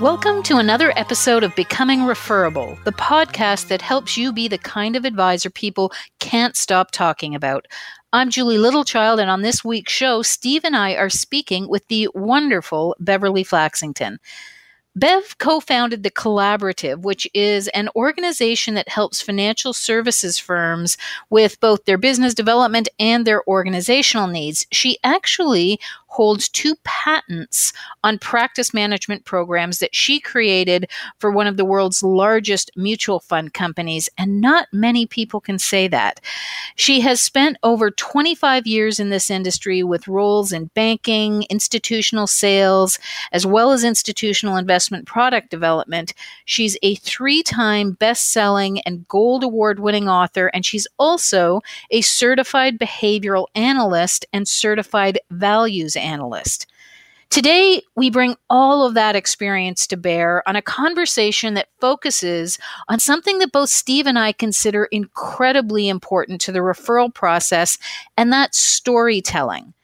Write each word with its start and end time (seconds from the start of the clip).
Welcome 0.00 0.42
to 0.44 0.56
another 0.56 0.94
episode 0.96 1.44
of 1.44 1.54
Becoming 1.54 2.06
Referable, 2.06 2.78
the 2.84 2.92
podcast 2.92 3.68
that 3.68 3.82
helps 3.82 4.16
you 4.16 4.32
be 4.32 4.48
the 4.48 4.56
kind 4.56 4.96
of 4.96 5.04
advisor 5.04 5.50
people 5.50 5.92
can't 6.20 6.56
stop 6.56 6.90
talking 6.90 7.34
about. 7.34 7.66
I'm 8.14 8.30
Julie 8.30 8.56
Littlechild, 8.56 9.20
and 9.20 9.28
on 9.28 9.42
this 9.42 9.62
week's 9.62 9.92
show, 9.92 10.22
Steve 10.22 10.64
and 10.64 10.74
I 10.74 10.94
are 10.94 11.10
speaking 11.10 11.68
with 11.68 11.86
the 11.88 12.08
wonderful 12.14 12.96
Beverly 12.98 13.44
Flaxington. 13.44 14.18
Bev 14.96 15.38
co 15.38 15.60
founded 15.60 16.02
The 16.02 16.10
Collaborative, 16.10 17.02
which 17.02 17.28
is 17.32 17.68
an 17.68 17.88
organization 17.94 18.74
that 18.74 18.88
helps 18.88 19.22
financial 19.22 19.72
services 19.72 20.36
firms 20.38 20.96
with 21.30 21.60
both 21.60 21.84
their 21.84 21.98
business 21.98 22.34
development 22.34 22.88
and 22.98 23.24
their 23.24 23.46
organizational 23.46 24.26
needs. 24.26 24.66
She 24.72 24.98
actually 25.04 25.78
holds 26.10 26.48
two 26.48 26.74
patents 26.84 27.72
on 28.02 28.18
practice 28.18 28.74
management 28.74 29.24
programs 29.24 29.78
that 29.78 29.94
she 29.94 30.20
created 30.20 30.90
for 31.18 31.30
one 31.30 31.46
of 31.46 31.56
the 31.56 31.64
world's 31.64 32.02
largest 32.02 32.70
mutual 32.76 33.20
fund 33.20 33.54
companies, 33.54 34.08
and 34.18 34.40
not 34.40 34.66
many 34.72 35.06
people 35.06 35.40
can 35.40 35.58
say 35.58 35.86
that. 35.86 36.20
She 36.74 37.00
has 37.00 37.20
spent 37.20 37.56
over 37.62 37.90
25 37.90 38.66
years 38.66 38.98
in 38.98 39.10
this 39.10 39.30
industry 39.30 39.82
with 39.82 40.08
roles 40.08 40.52
in 40.52 40.70
banking, 40.74 41.44
institutional 41.48 42.26
sales, 42.26 42.98
as 43.32 43.46
well 43.46 43.70
as 43.70 43.84
institutional 43.84 44.56
investment 44.56 45.06
product 45.06 45.48
development. 45.48 46.12
She's 46.44 46.76
a 46.82 46.96
three 46.96 47.42
time 47.42 47.92
best 47.92 48.32
selling 48.32 48.80
and 48.80 49.06
gold 49.06 49.44
award 49.44 49.78
winning 49.78 50.08
author, 50.08 50.48
and 50.48 50.66
she's 50.66 50.88
also 50.98 51.60
a 51.92 52.00
certified 52.00 52.78
behavioral 52.78 53.46
analyst 53.54 54.26
and 54.32 54.48
certified 54.48 55.20
values 55.30 55.96
analyst. 56.00 56.66
Today, 57.30 57.82
we 57.94 58.10
bring 58.10 58.34
all 58.50 58.84
of 58.84 58.94
that 58.94 59.14
experience 59.14 59.86
to 59.86 59.96
bear 59.96 60.42
on 60.48 60.56
a 60.56 60.62
conversation 60.62 61.54
that 61.54 61.68
focuses 61.80 62.58
on 62.88 62.98
something 62.98 63.38
that 63.38 63.52
both 63.52 63.68
Steve 63.68 64.08
and 64.08 64.18
I 64.18 64.32
consider 64.32 64.86
incredibly 64.86 65.88
important 65.88 66.40
to 66.40 66.52
the 66.52 66.58
referral 66.58 67.14
process, 67.14 67.78
and 68.16 68.32
that's 68.32 68.58
storytelling. 68.58 69.74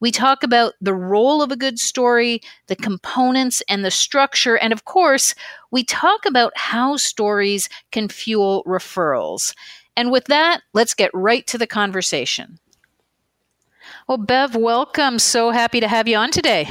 We 0.00 0.10
talk 0.10 0.42
about 0.42 0.74
the 0.82 0.92
role 0.92 1.40
of 1.40 1.50
a 1.50 1.56
good 1.56 1.78
story, 1.78 2.42
the 2.66 2.76
components 2.76 3.62
and 3.66 3.82
the 3.82 3.90
structure, 3.90 4.58
and 4.58 4.70
of 4.70 4.84
course, 4.84 5.34
we 5.70 5.84
talk 5.84 6.26
about 6.26 6.52
how 6.54 6.98
stories 6.98 7.70
can 7.92 8.08
fuel 8.08 8.62
referrals. 8.66 9.54
And 9.96 10.10
with 10.10 10.26
that, 10.26 10.60
let's 10.74 10.92
get 10.92 11.10
right 11.14 11.46
to 11.46 11.56
the 11.56 11.66
conversation. 11.66 12.58
Well, 14.10 14.18
Bev, 14.18 14.56
welcome. 14.56 15.20
So 15.20 15.52
happy 15.52 15.78
to 15.78 15.86
have 15.86 16.08
you 16.08 16.16
on 16.16 16.32
today. 16.32 16.68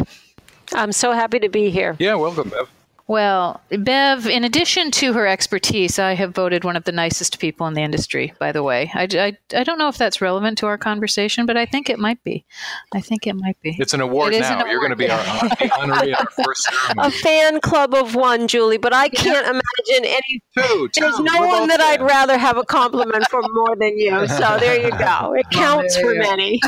I'm 0.74 0.92
so 0.92 1.14
happy 1.14 1.40
to 1.40 1.48
be 1.48 1.70
here. 1.70 1.96
Yeah, 1.98 2.16
welcome, 2.16 2.50
Bev. 2.50 2.70
Well, 3.10 3.60
Bev, 3.72 4.28
in 4.28 4.44
addition 4.44 4.92
to 4.92 5.14
her 5.14 5.26
expertise, 5.26 5.98
I 5.98 6.14
have 6.14 6.36
voted 6.36 6.64
one 6.64 6.76
of 6.76 6.84
the 6.84 6.92
nicest 6.92 7.40
people 7.40 7.66
in 7.66 7.74
the 7.74 7.82
industry, 7.82 8.36
by 8.38 8.52
the 8.52 8.62
way. 8.62 8.92
I, 8.94 9.08
I, 9.12 9.58
I 9.58 9.64
don't 9.64 9.80
know 9.80 9.88
if 9.88 9.98
that's 9.98 10.22
relevant 10.22 10.60
to 10.60 10.68
our 10.68 10.78
conversation, 10.78 11.48
but 11.48 11.58
I 11.58 11.66
think 11.66 11.90
it 11.90 11.98
might 11.98 12.24
be. 12.24 12.46
I 12.94 13.02
think 13.02 13.26
it 13.26 13.34
might 13.34 13.60
be. 13.64 13.76
It's 13.80 13.96
an 13.96 14.02
award 14.02 14.36
It 14.36 14.42
is 14.44 14.50
now. 14.52 14.62
an 14.62 14.70
You're 14.70 14.78
going 14.78 14.92
to 14.92 14.96
be 14.96 15.10
our 15.10 15.18
honoree 15.18 16.14
at 16.14 16.20
our 16.20 16.46
first 16.46 16.70
A 17.00 17.10
fan 17.10 17.60
club 17.62 17.96
of 17.96 18.14
one, 18.14 18.48
Julie, 18.48 18.78
but 18.78 18.94
I 18.94 19.10
can't 19.10 19.44
imagine 19.44 20.06
any. 20.06 20.44
Two, 20.56 20.88
two. 20.90 21.02
There's 21.02 21.20
no 21.20 21.48
one 21.48 21.62
both 21.62 21.70
that 21.70 21.82
I'd 21.82 22.04
rather 22.04 22.38
have 22.38 22.58
a 22.58 22.64
compliment 22.64 23.28
from 23.28 23.44
more 23.54 23.76
than 23.76 23.98
you. 23.98 24.28
So 24.28 24.58
there 24.60 24.84
you 24.84 24.92
go. 24.92 25.34
It 25.40 25.50
counts 25.52 25.98
for 25.98 26.14
yeah. 26.14 26.22
many. 26.22 26.60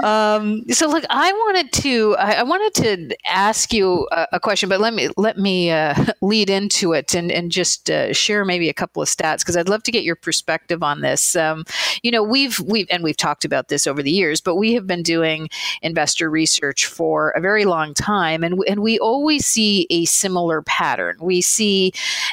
um, 0.02 0.62
so 0.70 0.86
look, 0.86 1.04
I 1.08 1.32
wanted 1.32 1.72
to 1.72 2.16
I, 2.16 2.32
I 2.32 2.42
wanted 2.42 2.74
to 2.82 3.16
ask 3.28 3.72
you 3.72 4.06
a, 4.12 4.28
a 4.32 4.40
question, 4.40 4.68
but 4.68 4.83
let 4.84 4.92
me 4.92 5.08
let 5.16 5.38
me 5.38 5.70
uh, 5.70 5.94
lead 6.20 6.50
into 6.50 6.92
it 6.92 7.14
and 7.14 7.32
and 7.32 7.50
just 7.50 7.90
uh, 7.90 8.12
share 8.12 8.44
maybe 8.44 8.68
a 8.68 8.74
couple 8.74 9.02
of 9.02 9.08
stats 9.08 9.38
because 9.38 9.56
I'd 9.56 9.68
love 9.68 9.82
to 9.84 9.90
get 9.90 10.04
your 10.04 10.14
perspective 10.16 10.82
on 10.82 11.00
this. 11.00 11.34
Um, 11.34 11.64
you 12.02 12.10
know, 12.10 12.22
we've 12.22 12.60
we've 12.60 12.86
and 12.90 13.02
we've 13.02 13.16
talked 13.16 13.46
about 13.46 13.68
this 13.68 13.86
over 13.86 14.02
the 14.02 14.10
years, 14.10 14.42
but 14.42 14.56
we 14.56 14.74
have 14.74 14.86
been 14.86 15.02
doing 15.02 15.48
investor 15.80 16.28
research 16.28 16.84
for 16.84 17.30
a 17.30 17.40
very 17.40 17.64
long 17.64 17.94
time, 17.94 18.44
and 18.44 18.62
and 18.68 18.82
we 18.82 18.98
always 18.98 19.46
see 19.46 19.86
a 19.88 20.04
similar 20.04 20.60
pattern. 20.62 21.16
We 21.20 21.40
see 21.40 21.92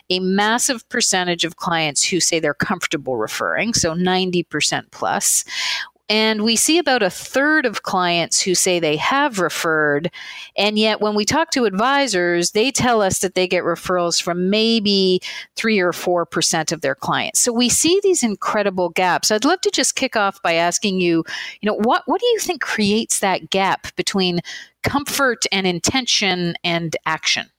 a 0.09 0.19
massive 0.19 0.87
percentage 0.89 1.45
of 1.45 1.55
clients 1.55 2.03
who 2.03 2.19
say 2.19 2.39
they're 2.39 2.53
comfortable 2.53 3.15
referring, 3.15 3.73
so 3.73 3.93
ninety 3.93 4.43
percent 4.43 4.91
plus. 4.91 5.45
And 6.11 6.43
we 6.43 6.57
see 6.57 6.77
about 6.77 7.03
a 7.03 7.09
third 7.09 7.65
of 7.65 7.83
clients 7.83 8.41
who 8.41 8.53
say 8.53 8.81
they 8.81 8.97
have 8.97 9.39
referred. 9.39 10.11
And 10.57 10.77
yet, 10.77 10.99
when 10.99 11.15
we 11.15 11.23
talk 11.23 11.51
to 11.51 11.63
advisors, 11.63 12.51
they 12.51 12.69
tell 12.69 13.01
us 13.01 13.19
that 13.19 13.33
they 13.33 13.47
get 13.47 13.63
referrals 13.63 14.21
from 14.21 14.49
maybe 14.49 15.21
three 15.55 15.79
or 15.79 15.93
4% 15.93 16.73
of 16.73 16.81
their 16.81 16.95
clients. 16.95 17.39
So 17.39 17.53
we 17.53 17.69
see 17.69 17.97
these 18.03 18.23
incredible 18.23 18.89
gaps. 18.89 19.31
I'd 19.31 19.45
love 19.45 19.61
to 19.61 19.71
just 19.71 19.95
kick 19.95 20.17
off 20.17 20.41
by 20.41 20.55
asking 20.55 20.99
you, 20.99 21.23
you 21.61 21.67
know, 21.67 21.75
what, 21.75 22.03
what 22.07 22.19
do 22.19 22.27
you 22.27 22.39
think 22.39 22.61
creates 22.61 23.21
that 23.21 23.49
gap 23.49 23.95
between 23.95 24.41
comfort 24.83 25.45
and 25.49 25.65
intention 25.65 26.55
and 26.61 26.93
action? 27.05 27.49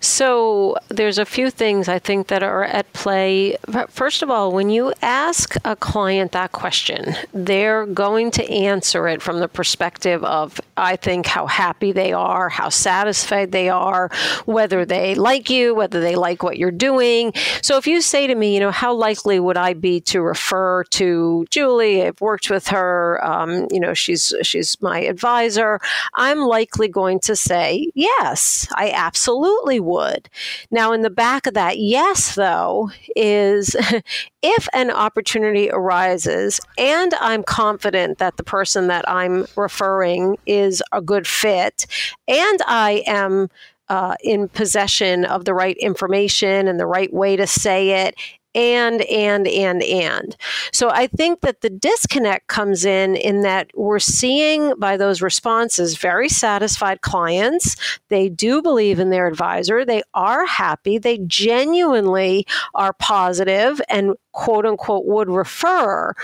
So 0.00 0.76
there's 0.88 1.18
a 1.18 1.24
few 1.24 1.50
things 1.50 1.88
I 1.88 1.98
think 1.98 2.28
that 2.28 2.42
are 2.42 2.64
at 2.64 2.92
play. 2.92 3.56
First 3.88 4.22
of 4.22 4.30
all, 4.30 4.52
when 4.52 4.70
you 4.70 4.92
ask 5.02 5.56
a 5.64 5.74
client 5.74 6.32
that 6.32 6.52
question, 6.52 7.16
they're 7.32 7.86
going 7.86 8.30
to 8.32 8.48
answer 8.48 9.08
it 9.08 9.20
from 9.22 9.40
the 9.40 9.48
perspective 9.48 10.22
of, 10.24 10.60
I 10.76 10.96
think, 10.96 11.26
how 11.26 11.46
happy 11.46 11.92
they 11.92 12.12
are, 12.12 12.48
how 12.48 12.68
satisfied 12.68 13.50
they 13.50 13.68
are, 13.68 14.10
whether 14.44 14.84
they 14.84 15.14
like 15.14 15.50
you, 15.50 15.74
whether 15.74 16.00
they 16.00 16.14
like 16.14 16.42
what 16.42 16.58
you're 16.58 16.70
doing. 16.70 17.32
So 17.62 17.76
if 17.76 17.86
you 17.86 18.00
say 18.00 18.26
to 18.26 18.34
me, 18.34 18.54
you 18.54 18.60
know, 18.60 18.70
how 18.70 18.94
likely 18.94 19.40
would 19.40 19.56
I 19.56 19.74
be 19.74 20.00
to 20.02 20.20
refer 20.20 20.84
to 20.84 21.46
Julie? 21.50 22.04
I've 22.04 22.20
worked 22.20 22.50
with 22.50 22.68
her. 22.68 23.24
Um, 23.24 23.66
you 23.70 23.80
know, 23.80 23.94
she's 23.94 24.32
she's 24.42 24.80
my 24.80 25.00
advisor. 25.00 25.80
I'm 26.14 26.40
likely 26.40 26.88
going 26.88 27.20
to 27.20 27.34
say 27.34 27.90
yes. 27.94 28.68
I 28.74 28.90
absolutely 28.90 29.80
would. 29.88 30.28
Now, 30.70 30.92
in 30.92 31.02
the 31.02 31.10
back 31.10 31.46
of 31.46 31.54
that 31.54 31.78
yes, 31.78 32.34
though, 32.34 32.90
is 33.16 33.74
if 34.42 34.68
an 34.72 34.90
opportunity 34.90 35.70
arises 35.70 36.60
and 36.76 37.12
I'm 37.20 37.42
confident 37.42 38.18
that 38.18 38.36
the 38.36 38.44
person 38.44 38.88
that 38.88 39.08
I'm 39.08 39.46
referring 39.56 40.36
is 40.46 40.82
a 40.92 41.00
good 41.00 41.26
fit 41.26 41.86
and 42.26 42.60
I 42.66 43.02
am 43.06 43.48
uh, 43.88 44.16
in 44.22 44.48
possession 44.48 45.24
of 45.24 45.44
the 45.44 45.54
right 45.54 45.76
information 45.78 46.68
and 46.68 46.78
the 46.78 46.86
right 46.86 47.12
way 47.12 47.36
to 47.36 47.46
say 47.46 48.06
it 48.06 48.14
and 48.54 49.02
and 49.02 49.46
and 49.46 49.82
and. 49.82 50.36
So 50.72 50.90
i 50.90 51.06
think 51.06 51.40
that 51.40 51.60
the 51.60 51.70
disconnect 51.70 52.46
comes 52.48 52.84
in 52.84 53.16
in 53.16 53.42
that 53.42 53.70
we're 53.74 53.98
seeing 53.98 54.74
by 54.78 54.96
those 54.96 55.22
responses 55.22 55.96
very 55.96 56.28
satisfied 56.28 57.00
clients. 57.00 57.76
They 58.08 58.28
do 58.28 58.62
believe 58.62 58.98
in 58.98 59.10
their 59.10 59.26
advisor. 59.26 59.84
They 59.84 60.02
are 60.14 60.46
happy. 60.46 60.98
They 60.98 61.18
genuinely 61.18 62.46
are 62.74 62.92
positive 62.92 63.80
and 63.88 64.14
quote 64.32 64.66
unquote 64.66 65.04
would 65.04 65.28
refer. 65.28 66.14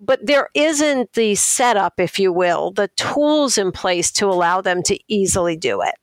But 0.00 0.26
there 0.26 0.48
isn't 0.54 1.14
the 1.14 1.34
setup 1.34 1.98
if 1.98 2.18
you 2.18 2.32
will 2.32 2.72
the 2.72 2.88
tools 2.88 3.56
in 3.56 3.72
place 3.72 4.10
to 4.12 4.26
allow 4.26 4.60
them 4.60 4.82
to 4.84 4.98
easily 5.08 5.56
do 5.56 5.80
it 5.80 5.94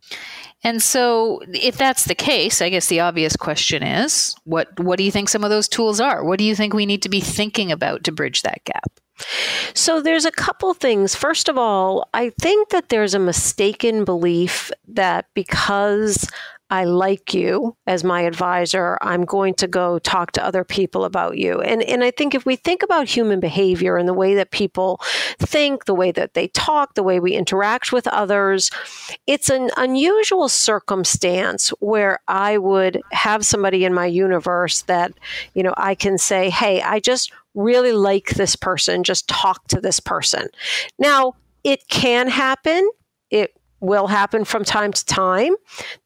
And 0.63 0.81
so, 0.81 1.41
if 1.53 1.77
that's 1.77 2.05
the 2.05 2.15
case, 2.15 2.61
I 2.61 2.69
guess 2.69 2.87
the 2.87 2.99
obvious 2.99 3.35
question 3.35 3.81
is, 3.83 4.35
what 4.43 4.79
what 4.79 4.97
do 4.97 5.03
you 5.03 5.11
think 5.11 5.29
some 5.29 5.43
of 5.43 5.49
those 5.49 5.67
tools 5.67 5.99
are? 5.99 6.23
What 6.23 6.37
do 6.37 6.45
you 6.45 6.55
think 6.55 6.73
we 6.73 6.85
need 6.85 7.01
to 7.03 7.09
be 7.09 7.21
thinking 7.21 7.71
about 7.71 8.03
to 8.05 8.11
bridge 8.11 8.43
that 8.43 8.63
gap? 8.65 8.99
So 9.73 10.01
there's 10.01 10.25
a 10.25 10.31
couple 10.31 10.73
things. 10.73 11.15
First 11.15 11.49
of 11.49 11.57
all, 11.57 12.09
I 12.13 12.31
think 12.41 12.69
that 12.69 12.89
there's 12.89 13.13
a 13.13 13.19
mistaken 13.19 14.03
belief 14.03 14.71
that 14.87 15.25
because 15.33 16.27
I 16.71 16.85
like 16.85 17.33
you 17.33 17.75
as 17.85 18.03
my 18.03 18.21
advisor, 18.21 18.97
I'm 19.01 19.25
going 19.25 19.53
to 19.55 19.67
go 19.67 19.99
talk 19.99 20.31
to 20.31 20.45
other 20.45 20.63
people 20.63 21.03
about 21.03 21.37
you. 21.37 21.59
And 21.61 21.83
and 21.83 22.01
I 22.01 22.11
think 22.11 22.33
if 22.33 22.45
we 22.45 22.55
think 22.55 22.81
about 22.81 23.09
human 23.09 23.41
behavior 23.41 23.97
and 23.97 24.07
the 24.07 24.13
way 24.13 24.35
that 24.35 24.51
people 24.51 25.01
think, 25.37 25.83
the 25.83 25.93
way 25.93 26.11
that 26.13 26.33
they 26.33 26.47
talk, 26.47 26.93
the 26.95 27.03
way 27.03 27.19
we 27.19 27.33
interact 27.33 27.91
with 27.91 28.07
others, 28.07 28.71
it's 29.27 29.49
an 29.49 29.69
unusual 29.75 30.47
circumstance 30.47 31.69
where 31.79 32.19
I 32.29 32.57
would 32.57 33.01
have 33.11 33.45
somebody 33.45 33.83
in 33.83 33.93
my 33.93 34.05
universe 34.05 34.83
that, 34.83 35.11
you 35.53 35.63
know, 35.63 35.73
I 35.75 35.93
can 35.93 36.17
say, 36.17 36.49
"Hey, 36.49 36.81
I 36.81 37.01
just 37.01 37.33
really 37.53 37.91
like 37.91 38.29
this 38.29 38.55
person, 38.55 39.03
just 39.03 39.27
talk 39.27 39.67
to 39.67 39.81
this 39.81 39.99
person." 39.99 40.47
Now, 40.97 41.35
it 41.65 41.89
can 41.89 42.29
happen. 42.29 42.89
It 43.29 43.53
will 43.81 44.07
happen 44.07 44.45
from 44.45 44.63
time 44.63 44.93
to 44.93 45.05
time 45.05 45.55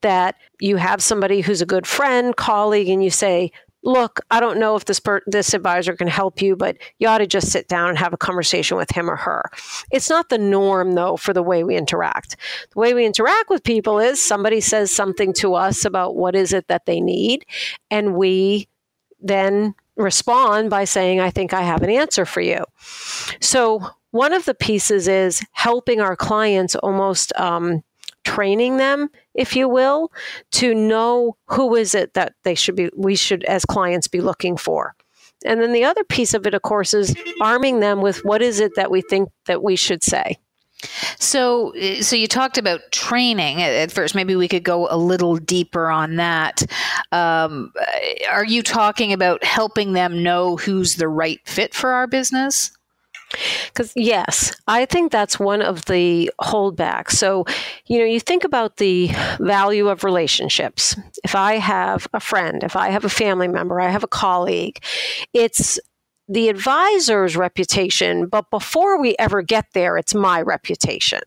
that 0.01 0.35
you 0.59 0.77
have 0.77 1.03
somebody 1.03 1.41
who's 1.41 1.61
a 1.61 1.65
good 1.65 1.85
friend, 1.85 2.35
colleague, 2.35 2.89
and 2.89 3.03
you 3.03 3.09
say, 3.09 3.51
look, 3.83 4.19
I 4.31 4.39
don't 4.39 4.59
know 4.59 4.75
if 4.75 4.85
this 4.85 4.99
per- 4.99 5.21
this 5.27 5.53
advisor 5.53 5.95
can 5.95 6.07
help 6.07 6.41
you, 6.41 6.55
but 6.55 6.77
you 6.97 7.07
ought 7.07 7.19
to 7.19 7.27
just 7.27 7.51
sit 7.51 7.67
down 7.67 7.89
and 7.89 7.97
have 7.97 8.13
a 8.13 8.17
conversation 8.17 8.77
with 8.77 8.89
him 8.89 9.09
or 9.09 9.15
her. 9.15 9.43
It's 9.91 10.09
not 10.09 10.29
the 10.29 10.39
norm 10.39 10.93
though 10.93 11.17
for 11.17 11.33
the 11.33 11.43
way 11.43 11.63
we 11.63 11.77
interact. 11.77 12.35
The 12.73 12.79
way 12.79 12.93
we 12.93 13.05
interact 13.05 13.49
with 13.49 13.63
people 13.63 13.99
is 13.99 14.23
somebody 14.23 14.59
says 14.59 14.91
something 14.91 15.33
to 15.33 15.53
us 15.53 15.85
about 15.85 16.15
what 16.15 16.35
is 16.35 16.51
it 16.51 16.67
that 16.67 16.87
they 16.87 16.99
need 16.99 17.45
and 17.91 18.15
we 18.15 18.67
then 19.21 19.75
respond 19.95 20.69
by 20.69 20.83
saying 20.83 21.19
I 21.19 21.29
think 21.29 21.53
I 21.53 21.61
have 21.61 21.81
an 21.83 21.89
answer 21.89 22.25
for 22.25 22.41
you. 22.41 22.65
So 23.39 23.87
one 24.15 24.31
of 24.31 24.45
the 24.45 24.53
pieces 24.53 25.09
is 25.09 25.43
helping 25.51 25.99
our 25.99 26.15
clients 26.15 26.73
almost 26.75 27.33
um, 27.35 27.83
training 28.23 28.77
them 28.77 29.09
if 29.33 29.57
you 29.57 29.67
will 29.67 30.09
to 30.51 30.73
know 30.73 31.35
who 31.47 31.75
is 31.75 31.93
it 31.93 32.13
that 32.13 32.33
they 32.43 32.55
should 32.55 32.77
be 32.77 32.89
we 32.95 33.15
should 33.15 33.43
as 33.43 33.65
clients 33.65 34.07
be 34.07 34.21
looking 34.21 34.55
for 34.55 34.95
and 35.43 35.61
then 35.61 35.73
the 35.73 35.83
other 35.83 36.03
piece 36.05 36.33
of 36.33 36.47
it 36.47 36.53
of 36.53 36.61
course 36.61 36.93
is 36.93 37.13
arming 37.41 37.81
them 37.81 38.01
with 38.01 38.23
what 38.23 38.41
is 38.41 38.61
it 38.61 38.71
that 38.75 38.89
we 38.89 39.01
think 39.01 39.29
that 39.47 39.61
we 39.61 39.75
should 39.75 40.01
say 40.01 40.37
so, 41.17 41.73
so 42.01 42.15
you 42.15 42.27
talked 42.27 42.57
about 42.57 42.81
training 42.91 43.63
at 43.63 43.91
first. 43.91 44.13
Maybe 44.13 44.35
we 44.35 44.47
could 44.47 44.63
go 44.63 44.87
a 44.91 44.97
little 44.97 45.37
deeper 45.37 45.89
on 45.89 46.17
that. 46.17 46.63
Um, 47.11 47.71
are 48.29 48.45
you 48.45 48.61
talking 48.61 49.13
about 49.13 49.43
helping 49.43 49.93
them 49.93 50.21
know 50.21 50.57
who's 50.57 50.97
the 50.97 51.07
right 51.07 51.39
fit 51.45 51.73
for 51.73 51.91
our 51.91 52.07
business? 52.07 52.71
Because, 53.67 53.91
yes, 53.95 54.55
I 54.67 54.85
think 54.85 55.11
that's 55.11 55.39
one 55.39 55.61
of 55.61 55.85
the 55.85 56.31
holdbacks. 56.41 57.11
So, 57.11 57.45
you 57.85 57.99
know, 57.99 58.05
you 58.05 58.19
think 58.19 58.43
about 58.43 58.77
the 58.77 59.09
value 59.39 59.89
of 59.89 60.03
relationships. 60.03 60.95
If 61.23 61.35
I 61.35 61.57
have 61.57 62.07
a 62.13 62.19
friend, 62.19 62.63
if 62.63 62.75
I 62.75 62.89
have 62.89 63.05
a 63.05 63.09
family 63.09 63.47
member, 63.47 63.79
I 63.79 63.89
have 63.89 64.03
a 64.03 64.07
colleague, 64.07 64.83
it's 65.33 65.79
the 66.27 66.49
advisor's 66.49 67.35
reputation, 67.35 68.25
but 68.27 68.49
before 68.49 68.99
we 68.99 69.15
ever 69.19 69.41
get 69.41 69.65
there, 69.73 69.97
it's 69.97 70.15
my 70.15 70.41
reputation. 70.41 71.21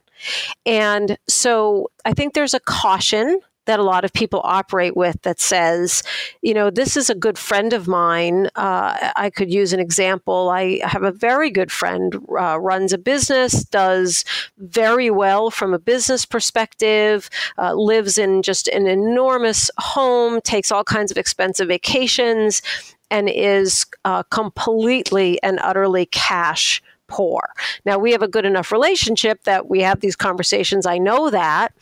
And 0.66 1.16
so 1.28 1.90
I 2.04 2.12
think 2.14 2.34
there's 2.34 2.54
a 2.54 2.60
caution 2.60 3.40
that 3.68 3.78
a 3.78 3.84
lot 3.84 4.02
of 4.02 4.12
people 4.14 4.40
operate 4.44 4.96
with 4.96 5.20
that 5.22 5.38
says, 5.38 6.02
you 6.40 6.54
know, 6.54 6.70
this 6.70 6.96
is 6.96 7.10
a 7.10 7.14
good 7.14 7.38
friend 7.38 7.74
of 7.74 7.86
mine. 7.86 8.46
Uh, 8.56 9.12
I 9.14 9.28
could 9.28 9.52
use 9.52 9.74
an 9.74 9.78
example. 9.78 10.48
I 10.48 10.80
have 10.84 11.02
a 11.02 11.12
very 11.12 11.50
good 11.50 11.70
friend, 11.70 12.16
uh, 12.40 12.58
runs 12.58 12.94
a 12.94 12.98
business, 12.98 13.64
does 13.64 14.24
very 14.56 15.10
well 15.10 15.50
from 15.50 15.74
a 15.74 15.78
business 15.78 16.24
perspective, 16.24 17.28
uh, 17.58 17.74
lives 17.74 18.16
in 18.16 18.40
just 18.40 18.68
an 18.68 18.86
enormous 18.86 19.70
home, 19.76 20.40
takes 20.40 20.72
all 20.72 20.82
kinds 20.82 21.10
of 21.10 21.18
expensive 21.18 21.68
vacations, 21.68 22.62
and 23.10 23.28
is 23.28 23.84
uh, 24.06 24.22
completely 24.24 25.42
and 25.42 25.58
utterly 25.62 26.06
cash 26.06 26.82
poor. 27.08 27.50
Now, 27.84 27.98
we 27.98 28.12
have 28.12 28.22
a 28.22 28.28
good 28.28 28.44
enough 28.44 28.70
relationship 28.70 29.44
that 29.44 29.68
we 29.68 29.80
have 29.80 30.00
these 30.00 30.16
conversations. 30.16 30.86
I 30.86 30.98
know 30.98 31.30
that. 31.30 31.72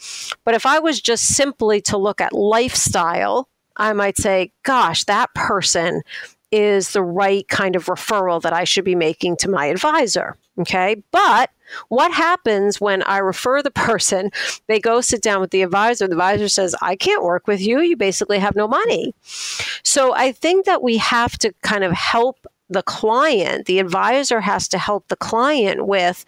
But 0.44 0.54
if 0.54 0.64
I 0.64 0.78
was 0.78 1.00
just 1.00 1.34
simply 1.34 1.80
to 1.82 1.96
look 1.98 2.20
at 2.20 2.32
lifestyle, 2.32 3.48
I 3.76 3.92
might 3.92 4.16
say, 4.16 4.52
gosh, 4.62 5.04
that 5.04 5.34
person 5.34 6.02
is 6.52 6.92
the 6.92 7.02
right 7.02 7.46
kind 7.48 7.76
of 7.76 7.86
referral 7.86 8.40
that 8.42 8.52
I 8.52 8.64
should 8.64 8.84
be 8.84 8.94
making 8.94 9.36
to 9.38 9.50
my 9.50 9.66
advisor. 9.66 10.36
Okay. 10.58 11.02
But 11.10 11.50
what 11.88 12.12
happens 12.12 12.80
when 12.80 13.02
I 13.02 13.18
refer 13.18 13.62
the 13.62 13.70
person? 13.88 14.30
They 14.66 14.80
go 14.80 15.00
sit 15.00 15.22
down 15.22 15.40
with 15.40 15.50
the 15.50 15.62
advisor. 15.62 16.06
The 16.06 16.14
advisor 16.14 16.48
says, 16.48 16.74
I 16.80 16.96
can't 16.96 17.22
work 17.24 17.46
with 17.46 17.60
you. 17.60 17.80
You 17.80 17.96
basically 17.96 18.38
have 18.38 18.56
no 18.56 18.68
money. 18.68 19.14
So 19.82 20.14
I 20.14 20.32
think 20.32 20.66
that 20.66 20.82
we 20.82 20.96
have 20.98 21.36
to 21.38 21.52
kind 21.62 21.84
of 21.84 21.92
help 21.92 22.46
the 22.68 22.82
client, 22.82 23.66
the 23.66 23.78
advisor 23.78 24.40
has 24.40 24.66
to 24.68 24.78
help 24.78 25.06
the 25.08 25.16
client 25.16 25.86
with 25.86 26.24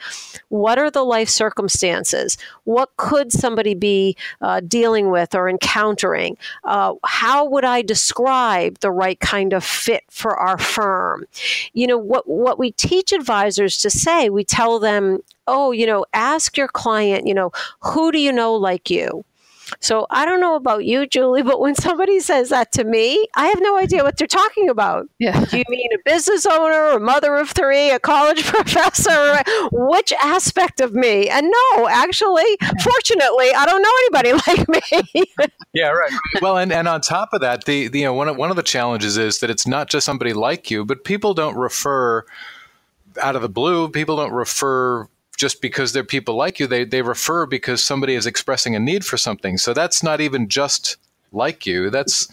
what 0.48 0.78
are 0.78 0.90
the 0.90 1.02
life 1.02 1.28
circumstances? 1.28 2.38
What 2.64 2.96
could 2.96 3.32
somebody 3.32 3.74
be 3.74 4.16
uh, 4.40 4.60
dealing 4.60 5.10
with 5.10 5.34
or 5.34 5.48
encountering? 5.48 6.36
Uh, 6.64 6.94
how 7.04 7.44
would 7.44 7.64
I 7.64 7.82
describe 7.82 8.78
the 8.78 8.90
right 8.90 9.18
kind 9.18 9.52
of 9.52 9.64
fit 9.64 10.04
for 10.10 10.36
our 10.36 10.58
firm? 10.58 11.24
You 11.72 11.88
know, 11.88 11.98
what, 11.98 12.28
what 12.28 12.58
we 12.58 12.70
teach 12.72 13.12
advisors 13.12 13.78
to 13.78 13.90
say, 13.90 14.28
we 14.30 14.44
tell 14.44 14.78
them, 14.78 15.20
oh, 15.46 15.72
you 15.72 15.86
know, 15.86 16.04
ask 16.12 16.56
your 16.56 16.68
client, 16.68 17.26
you 17.26 17.34
know, 17.34 17.50
who 17.80 18.12
do 18.12 18.18
you 18.18 18.32
know 18.32 18.54
like 18.54 18.90
you? 18.90 19.24
So 19.80 20.06
I 20.10 20.24
don't 20.24 20.40
know 20.40 20.54
about 20.54 20.84
you, 20.84 21.06
Julie, 21.06 21.42
but 21.42 21.60
when 21.60 21.74
somebody 21.74 22.20
says 22.20 22.48
that 22.50 22.72
to 22.72 22.84
me, 22.84 23.26
I 23.36 23.46
have 23.46 23.60
no 23.60 23.78
idea 23.78 24.02
what 24.02 24.16
they're 24.16 24.26
talking 24.26 24.68
about. 24.68 25.08
Yeah. 25.18 25.44
Do 25.44 25.58
you 25.58 25.64
mean 25.68 25.88
a 25.94 25.98
business 26.04 26.46
owner, 26.46 26.90
a 26.90 27.00
mother 27.00 27.36
of 27.36 27.50
three, 27.50 27.90
a 27.90 27.98
college 27.98 28.44
professor? 28.44 29.42
Which 29.72 30.12
aspect 30.22 30.80
of 30.80 30.94
me? 30.94 31.28
And 31.28 31.50
no, 31.50 31.88
actually, 31.88 32.56
fortunately, 32.82 33.52
I 33.54 33.66
don't 33.66 33.82
know 33.82 34.22
anybody 34.22 34.32
like 34.46 34.68
me. 35.14 35.24
yeah, 35.72 35.88
right. 35.88 36.12
Well, 36.40 36.58
and, 36.58 36.72
and 36.72 36.88
on 36.88 37.00
top 37.00 37.30
of 37.32 37.40
that, 37.40 37.64
the, 37.64 37.88
the 37.88 38.00
you 38.00 38.04
know 38.04 38.14
one 38.14 38.28
of, 38.28 38.36
one 38.36 38.50
of 38.50 38.56
the 38.56 38.62
challenges 38.62 39.16
is 39.16 39.40
that 39.40 39.50
it's 39.50 39.66
not 39.66 39.88
just 39.88 40.06
somebody 40.06 40.32
like 40.32 40.70
you, 40.70 40.84
but 40.84 41.04
people 41.04 41.34
don't 41.34 41.56
refer 41.56 42.24
out 43.20 43.36
of 43.36 43.42
the 43.42 43.48
blue. 43.48 43.88
People 43.88 44.16
don't 44.16 44.32
refer 44.32 45.08
just 45.38 45.62
because 45.62 45.92
they're 45.92 46.04
people 46.04 46.34
like 46.34 46.58
you. 46.60 46.66
They 46.66 46.84
they 46.84 47.00
refer 47.00 47.46
because 47.46 47.82
somebody 47.82 48.14
is 48.14 48.26
expressing 48.26 48.74
a 48.74 48.80
need 48.80 49.04
for 49.04 49.16
something. 49.16 49.56
So 49.56 49.72
that's 49.72 50.02
not 50.02 50.20
even 50.20 50.48
just 50.48 50.98
like 51.32 51.64
you. 51.64 51.88
That's 51.88 52.28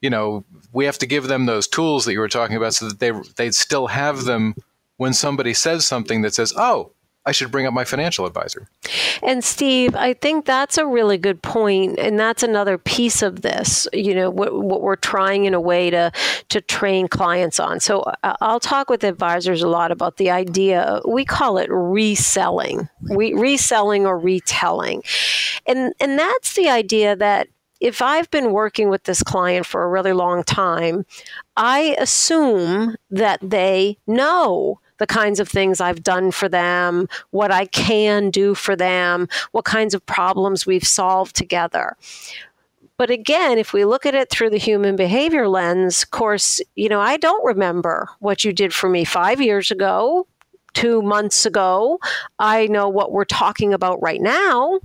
you 0.00 0.10
know 0.10 0.44
we 0.72 0.86
have 0.86 0.98
to 0.98 1.06
give 1.06 1.28
them 1.28 1.46
those 1.46 1.68
tools 1.68 2.04
that 2.04 2.12
you 2.12 2.20
were 2.20 2.28
talking 2.28 2.56
about 2.56 2.74
so 2.74 2.88
that 2.88 2.98
they 2.98 3.12
they 3.36 3.50
still 3.52 3.86
have 3.86 4.24
them 4.24 4.54
when 4.96 5.12
somebody 5.12 5.54
says 5.54 5.86
something 5.86 6.22
that 6.22 6.34
says, 6.34 6.52
"Oh, 6.56 6.92
I 7.28 7.32
should 7.32 7.50
bring 7.50 7.66
up 7.66 7.74
my 7.74 7.84
financial 7.84 8.24
advisor. 8.24 8.70
And 9.22 9.44
Steve, 9.44 9.94
I 9.94 10.14
think 10.14 10.46
that's 10.46 10.78
a 10.78 10.86
really 10.86 11.18
good 11.18 11.42
point, 11.42 11.98
and 11.98 12.18
that's 12.18 12.42
another 12.42 12.78
piece 12.78 13.20
of 13.20 13.42
this. 13.42 13.86
You 13.92 14.14
know, 14.14 14.30
what, 14.30 14.54
what 14.54 14.80
we're 14.80 14.96
trying 14.96 15.44
in 15.44 15.52
a 15.52 15.60
way 15.60 15.90
to 15.90 16.10
to 16.48 16.60
train 16.62 17.06
clients 17.06 17.60
on. 17.60 17.80
So 17.80 18.00
uh, 18.00 18.36
I'll 18.40 18.60
talk 18.60 18.88
with 18.88 19.04
advisors 19.04 19.62
a 19.62 19.68
lot 19.68 19.92
about 19.92 20.16
the 20.16 20.30
idea. 20.30 21.02
We 21.06 21.26
call 21.26 21.58
it 21.58 21.68
reselling, 21.70 22.88
we, 23.10 23.34
reselling 23.34 24.06
or 24.06 24.18
retelling, 24.18 25.02
and 25.66 25.92
and 26.00 26.18
that's 26.18 26.54
the 26.54 26.70
idea 26.70 27.14
that 27.14 27.48
if 27.78 28.00
I've 28.00 28.30
been 28.30 28.52
working 28.52 28.88
with 28.88 29.04
this 29.04 29.22
client 29.22 29.66
for 29.66 29.84
a 29.84 29.88
really 29.88 30.14
long 30.14 30.44
time, 30.44 31.04
I 31.58 31.94
assume 31.98 32.96
that 33.10 33.38
they 33.42 33.98
know 34.06 34.80
the 34.98 35.06
kinds 35.06 35.40
of 35.40 35.48
things 35.48 35.80
I've 35.80 36.02
done 36.02 36.30
for 36.30 36.48
them, 36.48 37.08
what 37.30 37.50
I 37.50 37.66
can 37.66 38.30
do 38.30 38.54
for 38.54 38.76
them, 38.76 39.28
what 39.52 39.64
kinds 39.64 39.94
of 39.94 40.04
problems 40.06 40.66
we've 40.66 40.86
solved 40.86 41.34
together. 41.34 41.96
But 42.98 43.10
again, 43.10 43.58
if 43.58 43.72
we 43.72 43.84
look 43.84 44.06
at 44.06 44.16
it 44.16 44.28
through 44.28 44.50
the 44.50 44.58
human 44.58 44.96
behavior 44.96 45.48
lens, 45.48 46.02
of 46.02 46.10
course, 46.10 46.60
you 46.74 46.88
know, 46.88 47.00
I 47.00 47.16
don't 47.16 47.44
remember 47.44 48.08
what 48.18 48.44
you 48.44 48.52
did 48.52 48.74
for 48.74 48.88
me 48.88 49.04
five 49.04 49.40
years 49.40 49.70
ago, 49.70 50.26
two 50.74 51.02
months 51.02 51.46
ago. 51.46 51.98
I 52.38 52.66
know 52.66 52.88
what 52.88 53.10
we're 53.10 53.24
talking 53.24 53.74
about 53.74 54.00
right 54.00 54.20
now. 54.20 54.80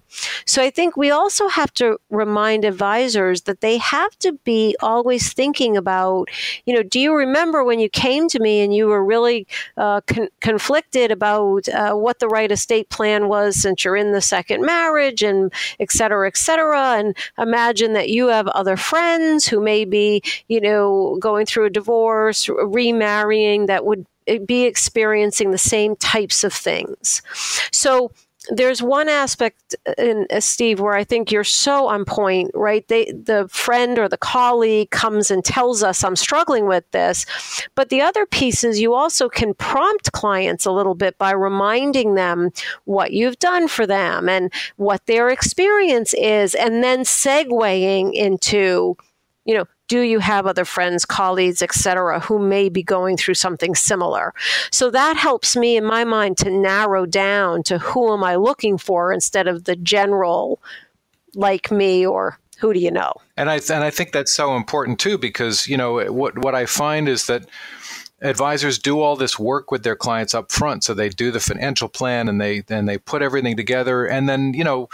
So 0.45 0.61
I 0.61 0.69
think 0.69 0.97
we 0.97 1.11
also 1.11 1.47
have 1.47 1.73
to 1.75 1.97
remind 2.09 2.65
advisors 2.65 3.41
that 3.43 3.61
they 3.61 3.77
have 3.77 4.17
to 4.19 4.33
be 4.43 4.75
always 4.81 5.33
thinking 5.33 5.77
about, 5.77 6.29
you 6.65 6.73
know, 6.73 6.83
do 6.83 6.99
you 6.99 7.15
remember 7.15 7.63
when 7.63 7.79
you 7.79 7.89
came 7.89 8.27
to 8.29 8.39
me 8.39 8.61
and 8.61 8.73
you 8.73 8.87
were 8.87 9.03
really 9.03 9.45
uh, 9.77 10.01
con- 10.01 10.29
conflicted 10.41 11.11
about 11.11 11.67
uh, 11.69 11.93
what 11.93 12.19
the 12.19 12.27
right 12.27 12.51
estate 12.51 12.89
plan 12.89 13.27
was 13.27 13.55
since 13.55 13.83
you're 13.83 13.95
in 13.95 14.13
the 14.13 14.21
second 14.21 14.65
marriage 14.65 15.21
and 15.21 15.53
et 15.79 15.91
cetera, 15.91 16.27
et 16.27 16.37
cetera? 16.37 16.95
And 16.97 17.15
imagine 17.37 17.93
that 17.93 18.09
you 18.09 18.27
have 18.27 18.47
other 18.47 18.77
friends 18.77 19.45
who 19.45 19.61
may 19.61 19.85
be, 19.85 20.23
you 20.47 20.61
know, 20.61 21.17
going 21.19 21.45
through 21.45 21.65
a 21.65 21.69
divorce, 21.69 22.49
remarrying 22.49 23.67
that 23.67 23.85
would 23.85 24.05
be 24.45 24.65
experiencing 24.65 25.51
the 25.51 25.57
same 25.57 25.95
types 25.95 26.43
of 26.43 26.53
things. 26.53 27.21
So 27.71 28.11
there's 28.49 28.83
one 28.83 29.07
aspect 29.07 29.73
in 29.97 30.27
uh, 30.29 30.41
Steve 30.41 30.81
where 30.81 30.95
I 30.95 31.05
think 31.05 31.31
you're 31.31 31.45
so 31.45 31.87
on 31.87 32.03
point, 32.03 32.51
right? 32.53 32.85
They, 32.89 33.05
the 33.05 33.47
friend 33.49 33.97
or 33.97 34.09
the 34.09 34.17
colleague 34.17 34.89
comes 34.89 35.31
and 35.31 35.45
tells 35.45 35.81
us 35.81 36.03
I'm 36.03 36.17
struggling 36.17 36.67
with 36.67 36.83
this, 36.91 37.25
but 37.75 37.87
the 37.87 38.01
other 38.01 38.25
piece 38.25 38.65
is 38.65 38.81
you 38.81 38.93
also 38.93 39.29
can 39.29 39.53
prompt 39.53 40.11
clients 40.11 40.65
a 40.65 40.71
little 40.71 40.93
bit 40.93 41.17
by 41.17 41.31
reminding 41.31 42.15
them 42.15 42.51
what 42.83 43.13
you've 43.13 43.39
done 43.39 43.69
for 43.69 43.87
them 43.87 44.27
and 44.27 44.51
what 44.75 45.05
their 45.05 45.29
experience 45.29 46.13
is, 46.13 46.53
and 46.53 46.83
then 46.83 47.03
segueing 47.03 48.13
into, 48.13 48.97
you 49.45 49.53
know, 49.53 49.65
do 49.93 50.01
you 50.01 50.17
have 50.17 50.47
other 50.47 50.65
friends, 50.65 51.05
colleagues, 51.05 51.61
etc., 51.61 52.19
who 52.19 52.39
may 52.39 52.67
be 52.67 52.81
going 52.81 53.15
through 53.15 53.35
something 53.35 53.75
similar? 53.75 54.33
So 54.71 54.89
that 54.89 55.17
helps 55.17 55.55
me 55.55 55.77
in 55.77 55.85
my 55.85 56.03
mind 56.03 56.39
to 56.39 56.49
narrow 56.49 57.05
down 57.05 57.61
to 57.63 57.77
who 57.77 58.11
am 58.11 58.23
I 58.23 58.37
looking 58.37 58.79
for 58.79 59.13
instead 59.13 59.47
of 59.47 59.65
the 59.65 59.75
general 59.75 60.59
like 61.35 61.69
me 61.71 62.07
or 62.07 62.39
who 62.57 62.73
do 62.73 62.79
you 62.79 62.89
know? 62.89 63.13
And 63.37 63.51
I 63.51 63.57
and 63.69 63.83
I 63.83 63.91
think 63.91 64.13
that's 64.13 64.33
so 64.33 64.55
important 64.55 64.99
too 64.99 65.19
because 65.19 65.67
you 65.67 65.77
know 65.77 66.11
what 66.11 66.39
what 66.39 66.55
I 66.55 66.65
find 66.65 67.07
is 67.07 67.27
that 67.27 67.45
advisors 68.23 68.79
do 68.79 68.99
all 68.99 69.15
this 69.15 69.37
work 69.37 69.69
with 69.69 69.83
their 69.83 69.95
clients 69.95 70.33
up 70.33 70.51
front 70.51 70.83
so 70.83 70.95
they 70.95 71.09
do 71.09 71.29
the 71.29 71.39
financial 71.39 71.87
plan 71.87 72.27
and 72.27 72.41
they 72.41 72.63
and 72.69 72.89
they 72.89 72.97
put 72.97 73.21
everything 73.21 73.55
together 73.55 74.05
and 74.05 74.27
then 74.27 74.55
you 74.55 74.63
know 74.63 74.89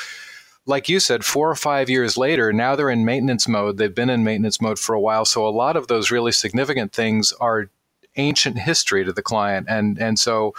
like 0.70 0.88
you 0.88 1.00
said 1.00 1.26
4 1.26 1.50
or 1.50 1.56
5 1.56 1.90
years 1.90 2.16
later 2.16 2.54
now 2.54 2.76
they're 2.76 2.90
in 2.90 3.04
maintenance 3.04 3.48
mode. 3.48 3.78
They've 3.78 3.94
been 3.94 4.10
in 4.10 4.24
maintenance 4.24 4.62
mode 4.62 4.80
for 4.80 4.94
a 4.94 5.02
while. 5.02 5.26
So 5.26 5.46
a 5.46 5.50
lot 5.50 5.76
of 5.76 5.88
those 5.88 6.12
really 6.12 6.32
significant 6.32 6.94
things 6.94 7.34
are 7.42 7.70
ancient 8.16 8.60
history 8.60 9.04
to 9.04 9.12
the 9.12 9.22
client. 9.22 9.68
And 9.70 10.00
and 10.00 10.20
so 10.20 10.54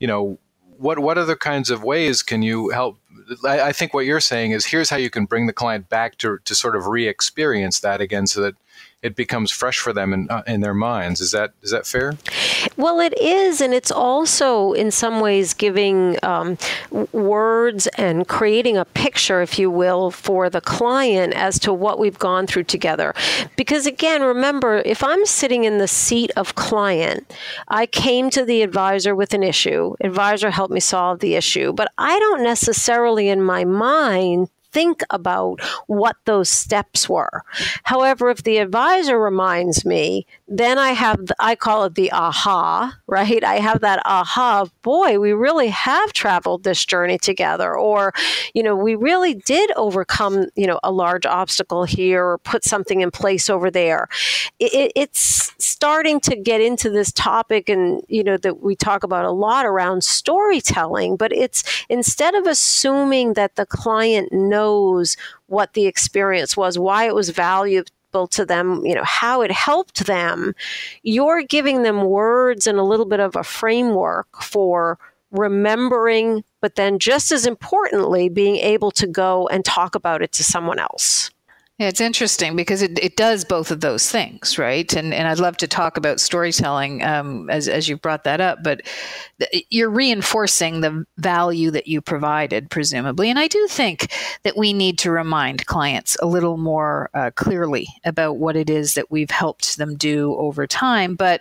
you 0.00 0.06
know 0.06 0.38
what 0.76 0.98
what 0.98 1.18
other 1.18 1.36
kinds 1.36 1.70
of 1.70 1.84
ways 1.84 2.22
can 2.22 2.42
you 2.42 2.70
help? 2.70 2.98
I, 3.46 3.60
I, 3.68 3.72
think 3.72 3.94
what 3.94 4.04
you're 4.04 4.20
saying 4.20 4.50
is 4.50 4.66
here's 4.66 4.90
how 4.90 4.96
you 4.98 5.08
can 5.08 5.24
bring 5.24 5.46
the 5.46 5.52
client 5.52 5.88
back 5.88 6.18
to, 6.18 6.38
to 6.44 6.54
sort 6.54 6.76
of 6.76 6.88
re-experience 6.88 7.80
that 7.80 8.02
again 8.02 8.26
so 8.26 8.42
that 8.42 8.54
it 9.04 9.14
becomes 9.14 9.50
fresh 9.50 9.78
for 9.78 9.92
them 9.92 10.14
in, 10.14 10.30
uh, 10.30 10.42
in 10.46 10.62
their 10.62 10.72
minds. 10.72 11.20
Is 11.20 11.30
that 11.32 11.52
is 11.62 11.70
that 11.70 11.86
fair? 11.86 12.14
Well, 12.78 13.00
it 13.00 13.12
is, 13.20 13.60
and 13.60 13.74
it's 13.74 13.90
also 13.90 14.72
in 14.72 14.90
some 14.90 15.20
ways 15.20 15.52
giving 15.52 16.16
um, 16.22 16.56
words 17.12 17.86
and 17.98 18.26
creating 18.26 18.78
a 18.78 18.86
picture, 18.86 19.42
if 19.42 19.58
you 19.58 19.70
will, 19.70 20.10
for 20.10 20.48
the 20.48 20.62
client 20.62 21.34
as 21.34 21.58
to 21.60 21.72
what 21.72 21.98
we've 21.98 22.18
gone 22.18 22.46
through 22.46 22.64
together. 22.64 23.14
Because 23.56 23.84
again, 23.84 24.22
remember, 24.22 24.82
if 24.86 25.04
I'm 25.04 25.26
sitting 25.26 25.64
in 25.64 25.76
the 25.76 25.88
seat 25.88 26.30
of 26.34 26.54
client, 26.54 27.30
I 27.68 27.84
came 27.84 28.30
to 28.30 28.42
the 28.42 28.62
advisor 28.62 29.14
with 29.14 29.34
an 29.34 29.42
issue. 29.42 29.94
Advisor 30.00 30.50
helped 30.50 30.72
me 30.72 30.80
solve 30.80 31.18
the 31.18 31.34
issue, 31.34 31.74
but 31.74 31.92
I 31.98 32.18
don't 32.18 32.42
necessarily 32.42 33.28
in 33.28 33.42
my 33.42 33.66
mind 33.66 34.48
think 34.74 35.02
about 35.08 35.60
what 35.86 36.16
those 36.24 36.50
steps 36.50 37.08
were. 37.08 37.44
However, 37.84 38.28
if 38.28 38.42
the 38.42 38.58
advisor 38.58 39.18
reminds 39.18 39.84
me, 39.84 40.26
then 40.48 40.78
I 40.78 40.90
have, 40.90 41.20
I 41.38 41.54
call 41.54 41.84
it 41.84 41.94
the 41.94 42.12
aha, 42.12 42.98
right? 43.06 43.42
I 43.42 43.60
have 43.60 43.80
that 43.80 44.02
aha, 44.04 44.66
boy, 44.82 45.18
we 45.18 45.32
really 45.32 45.68
have 45.68 46.12
traveled 46.12 46.64
this 46.64 46.84
journey 46.84 47.18
together. 47.18 47.76
Or, 47.76 48.12
you 48.52 48.62
know, 48.62 48.76
we 48.76 48.96
really 48.96 49.34
did 49.34 49.70
overcome, 49.76 50.46
you 50.56 50.66
know, 50.66 50.80
a 50.82 50.90
large 50.90 51.24
obstacle 51.24 51.84
here 51.84 52.24
or 52.24 52.38
put 52.38 52.64
something 52.64 53.00
in 53.00 53.10
place 53.10 53.48
over 53.48 53.70
there. 53.70 54.08
It, 54.58 54.92
it's 54.94 55.52
starting 55.58 56.20
to 56.20 56.36
get 56.36 56.60
into 56.60 56.90
this 56.90 57.12
topic 57.12 57.68
and, 57.68 58.02
you 58.08 58.24
know, 58.24 58.36
that 58.38 58.60
we 58.62 58.74
talk 58.74 59.04
about 59.04 59.24
a 59.24 59.30
lot 59.30 59.64
around 59.66 60.02
storytelling, 60.02 61.16
but 61.16 61.32
it's 61.32 61.62
instead 61.88 62.34
of 62.34 62.46
assuming 62.46 63.34
that 63.34 63.56
the 63.56 63.66
client 63.66 64.32
knows 64.32 64.63
knows 64.64 65.16
what 65.46 65.74
the 65.74 65.86
experience 65.86 66.56
was, 66.56 66.78
why 66.78 67.06
it 67.06 67.14
was 67.14 67.30
valuable 67.30 68.26
to 68.30 68.44
them, 68.44 68.84
you 68.84 68.94
know, 68.94 69.04
how 69.04 69.42
it 69.42 69.50
helped 69.50 70.06
them, 70.06 70.54
you're 71.02 71.42
giving 71.42 71.82
them 71.82 72.04
words 72.04 72.66
and 72.66 72.78
a 72.78 72.82
little 72.82 73.06
bit 73.06 73.20
of 73.20 73.36
a 73.36 73.42
framework 73.42 74.28
for 74.42 74.98
remembering, 75.32 76.44
but 76.60 76.76
then 76.76 76.98
just 76.98 77.32
as 77.32 77.44
importantly, 77.44 78.28
being 78.28 78.56
able 78.56 78.90
to 78.92 79.06
go 79.06 79.48
and 79.48 79.64
talk 79.64 79.94
about 79.94 80.22
it 80.22 80.32
to 80.32 80.44
someone 80.44 80.78
else. 80.78 81.30
It's 81.80 82.00
interesting 82.00 82.54
because 82.54 82.82
it, 82.82 83.02
it 83.02 83.16
does 83.16 83.44
both 83.44 83.72
of 83.72 83.80
those 83.80 84.08
things, 84.08 84.58
right? 84.60 84.92
And 84.94 85.12
and 85.12 85.26
I'd 85.26 85.40
love 85.40 85.56
to 85.56 85.66
talk 85.66 85.96
about 85.96 86.20
storytelling 86.20 87.02
um, 87.02 87.50
as 87.50 87.66
as 87.66 87.88
you 87.88 87.96
brought 87.96 88.22
that 88.24 88.40
up, 88.40 88.60
but 88.62 88.82
th- 89.40 89.66
you're 89.70 89.90
reinforcing 89.90 90.82
the 90.82 91.04
value 91.18 91.72
that 91.72 91.88
you 91.88 92.00
provided, 92.00 92.70
presumably. 92.70 93.28
And 93.28 93.40
I 93.40 93.48
do 93.48 93.66
think 93.68 94.12
that 94.44 94.56
we 94.56 94.72
need 94.72 95.00
to 95.00 95.10
remind 95.10 95.66
clients 95.66 96.16
a 96.22 96.26
little 96.26 96.58
more 96.58 97.10
uh, 97.12 97.32
clearly 97.34 97.88
about 98.04 98.36
what 98.36 98.54
it 98.54 98.70
is 98.70 98.94
that 98.94 99.10
we've 99.10 99.30
helped 99.32 99.76
them 99.76 99.96
do 99.96 100.36
over 100.36 100.68
time. 100.68 101.16
But 101.16 101.40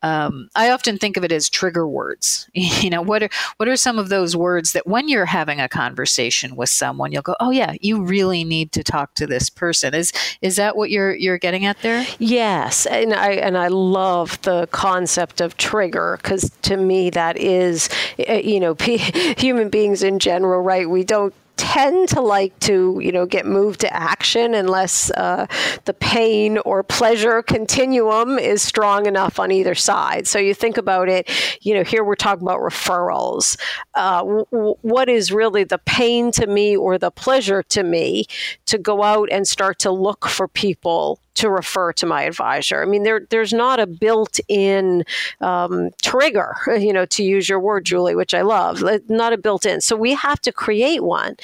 um, 0.00 0.48
I 0.54 0.70
often 0.70 0.96
think 0.96 1.18
of 1.18 1.24
it 1.24 1.32
as 1.32 1.50
trigger 1.50 1.86
words. 1.86 2.48
you 2.54 2.88
know, 2.88 3.02
what 3.02 3.24
are 3.24 3.30
what 3.58 3.68
are 3.68 3.76
some 3.76 3.98
of 3.98 4.08
those 4.08 4.34
words 4.34 4.72
that 4.72 4.86
when 4.86 5.10
you're 5.10 5.26
having 5.26 5.60
a 5.60 5.68
conversation 5.68 6.56
with 6.56 6.70
someone, 6.70 7.12
you'll 7.12 7.20
go, 7.20 7.36
"Oh 7.40 7.50
yeah, 7.50 7.74
you 7.82 8.02
really 8.02 8.42
need 8.42 8.72
to 8.72 8.82
talk 8.82 9.12
to 9.16 9.26
this 9.26 9.50
person." 9.50 9.65
Person. 9.66 9.94
Is 9.94 10.12
is 10.42 10.56
that 10.56 10.76
what 10.76 10.90
you're 10.90 11.14
you're 11.14 11.38
getting 11.38 11.64
at 11.66 11.82
there? 11.82 12.06
Yes, 12.20 12.86
and 12.86 13.12
I 13.12 13.32
and 13.32 13.58
I 13.58 13.66
love 13.68 14.40
the 14.42 14.68
concept 14.70 15.40
of 15.40 15.56
trigger 15.56 16.18
because 16.22 16.52
to 16.62 16.76
me 16.76 17.10
that 17.10 17.36
is, 17.36 17.88
eh, 18.18 18.42
you 18.44 18.60
know, 18.60 18.74
human 18.80 19.68
beings 19.68 20.04
in 20.04 20.20
general, 20.20 20.60
right? 20.62 20.88
We 20.88 21.02
don't 21.02 21.34
tend 21.56 22.08
to 22.10 22.20
like 22.20 22.58
to, 22.60 23.00
you 23.02 23.12
know, 23.12 23.26
get 23.26 23.46
moved 23.46 23.80
to 23.80 23.92
action 23.94 24.54
unless 24.54 25.10
uh, 25.12 25.46
the 25.84 25.94
pain 25.94 26.58
or 26.58 26.82
pleasure 26.82 27.42
continuum 27.42 28.38
is 28.38 28.62
strong 28.62 29.06
enough 29.06 29.38
on 29.38 29.50
either 29.50 29.74
side. 29.74 30.26
So 30.26 30.38
you 30.38 30.54
think 30.54 30.76
about 30.76 31.08
it, 31.08 31.30
you 31.62 31.74
know, 31.74 31.82
here 31.82 32.04
we're 32.04 32.14
talking 32.14 32.42
about 32.42 32.60
referrals. 32.60 33.58
Uh, 33.94 34.18
w- 34.18 34.76
what 34.82 35.08
is 35.08 35.32
really 35.32 35.64
the 35.64 35.78
pain 35.78 36.30
to 36.32 36.46
me 36.46 36.76
or 36.76 36.98
the 36.98 37.10
pleasure 37.10 37.62
to 37.62 37.82
me 37.82 38.26
to 38.66 38.78
go 38.78 39.02
out 39.02 39.28
and 39.30 39.46
start 39.46 39.78
to 39.80 39.90
look 39.90 40.26
for 40.26 40.48
people 40.48 41.20
to 41.36 41.50
refer 41.50 41.92
to 41.94 42.06
my 42.06 42.22
advisor. 42.22 42.82
I 42.82 42.86
mean, 42.86 43.02
there 43.02 43.26
there's 43.30 43.52
not 43.52 43.80
a 43.80 43.86
built-in 43.86 45.04
um, 45.40 45.90
trigger, 46.02 46.54
you 46.78 46.92
know, 46.92 47.06
to 47.06 47.22
use 47.22 47.48
your 47.48 47.60
word, 47.60 47.84
Julie, 47.84 48.14
which 48.14 48.34
I 48.34 48.42
love. 48.42 48.82
Not 49.08 49.32
a 49.32 49.38
built-in. 49.38 49.80
So 49.80 49.96
we 49.96 50.14
have 50.14 50.40
to 50.40 50.52
create 50.52 51.02
one. 51.02 51.36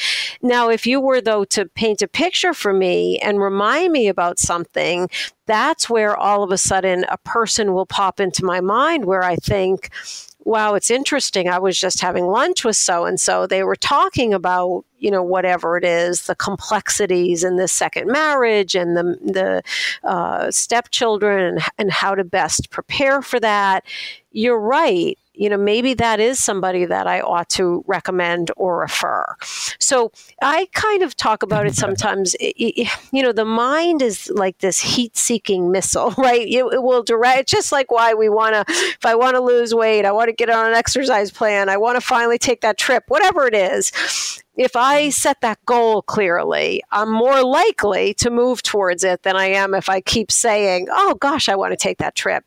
Now, 0.43 0.69
if 0.69 0.87
you 0.87 1.01
were 1.01 1.21
though 1.21 1.45
to 1.45 1.67
paint 1.67 2.03
a 2.03 2.09
picture 2.09 2.55
for 2.55 2.73
me 2.73 3.19
and 3.19 3.41
remind 3.41 3.93
me 3.93 4.09
about 4.09 4.39
something, 4.39 5.09
that's 5.47 5.91
where 5.91 6.17
all 6.17 6.43
of 6.43 6.51
a 6.51 6.59
sudden 6.59 7.05
a 7.09 7.19
person 7.19 7.73
will 7.73 7.87
pop 7.87 8.21
into 8.21 8.45
my 8.45 8.61
mind 8.61 9.05
where 9.05 9.23
I 9.23 9.37
think 9.37 9.91
wow, 10.45 10.75
it's 10.75 10.91
interesting. 10.91 11.49
I 11.49 11.59
was 11.59 11.79
just 11.79 12.01
having 12.01 12.27
lunch 12.27 12.65
with 12.65 12.77
so 12.77 13.05
and 13.05 13.21
so. 13.21 13.47
They 13.47 13.63
were 13.63 13.77
talking 13.77 14.35
about, 14.35 14.85
you 14.99 15.11
know, 15.11 15.23
whatever 15.23 15.77
it 15.77 15.85
is, 15.85 16.23
the 16.23 16.35
complexities 16.35 17.45
in 17.45 17.57
this 17.57 17.73
second 17.73 18.11
marriage 18.11 18.75
and 18.75 18.97
the 18.97 19.19
the 19.23 19.63
uh, 20.09 20.51
stepchildren 20.51 21.45
and, 21.45 21.63
and 21.79 21.91
how 21.93 22.15
to 22.15 22.25
best 22.25 22.71
prepare 22.71 23.23
for 23.23 23.41
that. 23.41 23.85
You're 24.33 24.61
right 24.61 25.19
you 25.35 25.49
know, 25.49 25.57
maybe 25.57 25.95
that 25.95 26.21
is 26.21 26.43
somebody 26.43 26.85
that 26.85 27.07
I 27.07 27.21
ought 27.21 27.49
to 27.51 27.85
recommend 27.87 28.51
or 28.57 28.79
refer. 28.79 29.25
So 29.79 30.13
I 30.43 30.69
kind 30.73 31.03
of 31.03 31.17
talk 31.17 31.43
about 31.43 31.67
it 31.67 31.75
sometimes. 31.83 32.37
you 32.41 33.23
know, 33.23 33.33
the 33.33 33.45
mind 33.45 34.03
is 34.03 34.31
like 34.31 34.59
this 34.59 34.81
heat 34.81 35.17
seeking 35.17 35.71
missile, 35.71 36.11
right? 36.19 36.47
It, 36.47 36.65
it 36.73 36.83
will 36.83 37.03
direct, 37.03 37.41
it's 37.41 37.53
just 37.53 37.73
like 37.73 37.91
why 37.91 38.15
we 38.15 38.29
want 38.29 38.55
to, 38.55 38.65
if 38.69 39.05
I 39.05 39.15
want 39.15 39.37
to 39.37 39.41
lose 39.41 39.75
weight, 39.75 40.05
I 40.05 40.13
want 40.13 40.29
to 40.29 40.35
get 40.35 40.51
on 40.51 40.67
an 40.67 40.75
exercise 40.75 41.31
plan, 41.31 41.69
I 41.69 41.77
want 41.77 41.97
to 41.97 42.01
finally 42.01 42.39
take 42.39 42.61
that 42.61 42.79
trip, 42.79 43.05
whatever 43.09 43.47
it 43.47 43.55
is 43.55 44.42
if 44.55 44.77
I 44.77 45.09
set 45.09 45.41
that 45.41 45.65
goal 45.65 46.03
clearly, 46.03 46.83
I'm 46.91 47.11
more 47.11 47.43
likely 47.43 48.13
to 48.15 48.31
move 48.31 48.63
towards 48.63 49.03
it 49.03 49.23
than 49.23 49.35
I 49.35 49.47
am 49.47 49.73
if 49.73 49.89
I 49.89 50.03
keep 50.03 50.31
saying, 50.31 50.89
oh 50.91 51.15
gosh, 51.15 51.49
I 51.49 51.57
want 51.57 51.73
to 51.73 51.77
take 51.77 51.97
that 51.99 52.15
trip. 52.15 52.45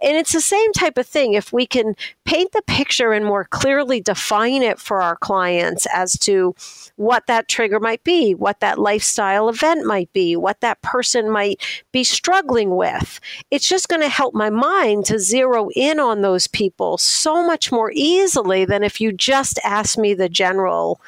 And 0.00 0.16
it's 0.16 0.32
the 0.32 0.40
same 0.40 0.72
type 0.72 0.96
of 0.96 1.06
thing. 1.06 1.34
If 1.34 1.52
we 1.52 1.66
can 1.66 1.96
paint 2.24 2.52
the 2.52 2.62
picture 2.66 3.12
and 3.12 3.26
more 3.26 3.44
clearly 3.44 4.00
define 4.00 4.62
it 4.62 4.78
for 4.78 5.02
our 5.02 5.16
clients 5.16 5.86
as 5.92 6.12
to 6.20 6.54
what 6.96 7.26
that 7.26 7.46
trigger 7.46 7.78
might 7.78 8.02
be, 8.04 8.34
what 8.34 8.60
that 8.60 8.78
lifestyle 8.78 9.50
event 9.50 9.84
might 9.84 10.10
be, 10.14 10.36
what 10.36 10.62
that 10.62 10.80
person 10.80 11.30
might 11.30 11.60
be 11.92 12.04
struggling 12.04 12.74
with, 12.74 13.20
it's 13.50 13.68
just 13.68 13.88
going 13.88 14.00
to 14.00 14.08
help 14.08 14.32
my 14.32 14.48
mind 14.48 15.04
to 15.04 15.18
zero 15.18 15.68
in 15.76 16.00
on 16.00 16.22
those 16.22 16.46
people 16.46 16.96
so 16.96 17.46
much 17.46 17.70
more 17.70 17.92
easily 17.94 18.64
than 18.64 18.82
if 18.82 18.98
you 18.98 19.12
just 19.12 19.58
ask 19.62 19.98
me 19.98 20.14
the 20.14 20.28
general 20.30 21.00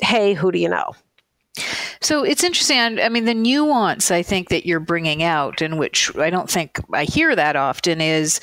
hey, 0.00 0.34
who 0.34 0.52
do 0.52 0.58
you 0.58 0.68
know? 0.68 0.92
So 2.00 2.24
it's 2.24 2.42
interesting. 2.42 2.78
I 2.78 3.08
mean, 3.08 3.26
the 3.26 3.34
nuance 3.34 4.10
I 4.10 4.22
think 4.22 4.48
that 4.48 4.66
you're 4.66 4.80
bringing 4.80 5.22
out, 5.22 5.60
in 5.60 5.76
which 5.76 6.16
I 6.16 6.30
don't 6.30 6.50
think 6.50 6.80
I 6.92 7.04
hear 7.04 7.36
that 7.36 7.56
often, 7.56 8.00
is 8.00 8.40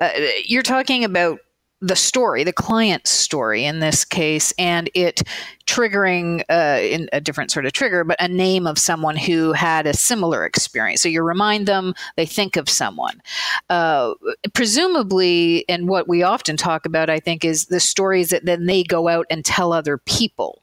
uh, 0.00 0.10
you're 0.44 0.62
talking 0.62 1.04
about 1.04 1.40
the 1.80 1.94
story, 1.94 2.42
the 2.42 2.52
client's 2.52 3.10
story 3.10 3.64
in 3.64 3.78
this 3.78 4.04
case, 4.04 4.52
and 4.58 4.90
it 4.94 5.22
triggering 5.66 6.42
uh, 6.48 6.80
in 6.80 7.08
a 7.12 7.20
different 7.20 7.52
sort 7.52 7.66
of 7.66 7.72
trigger, 7.72 8.02
but 8.02 8.20
a 8.20 8.26
name 8.26 8.66
of 8.66 8.78
someone 8.78 9.16
who 9.16 9.52
had 9.52 9.86
a 9.86 9.94
similar 9.94 10.44
experience. 10.44 11.02
So 11.02 11.08
you 11.08 11.22
remind 11.22 11.68
them, 11.68 11.94
they 12.16 12.26
think 12.26 12.56
of 12.56 12.68
someone. 12.68 13.22
Uh, 13.70 14.14
presumably, 14.54 15.64
and 15.68 15.88
what 15.88 16.08
we 16.08 16.24
often 16.24 16.56
talk 16.56 16.84
about, 16.84 17.10
I 17.10 17.20
think, 17.20 17.44
is 17.44 17.66
the 17.66 17.80
stories 17.80 18.30
that 18.30 18.44
then 18.44 18.66
they 18.66 18.82
go 18.82 19.06
out 19.06 19.26
and 19.30 19.44
tell 19.44 19.72
other 19.72 19.98
people. 19.98 20.62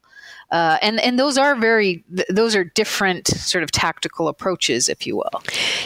Uh, 0.56 0.78
and 0.82 1.02
and 1.02 1.20
those 1.20 1.38
are 1.38 1.54
very 1.54 2.02
th- 2.16 2.30
those 2.30 2.56
are 2.56 2.64
different 2.64 3.28
sort 3.28 3.62
of 3.62 3.72
tactical 3.72 4.30
approaches, 4.30 4.88
if 4.88 5.06
you 5.06 5.18
will. 5.18 5.44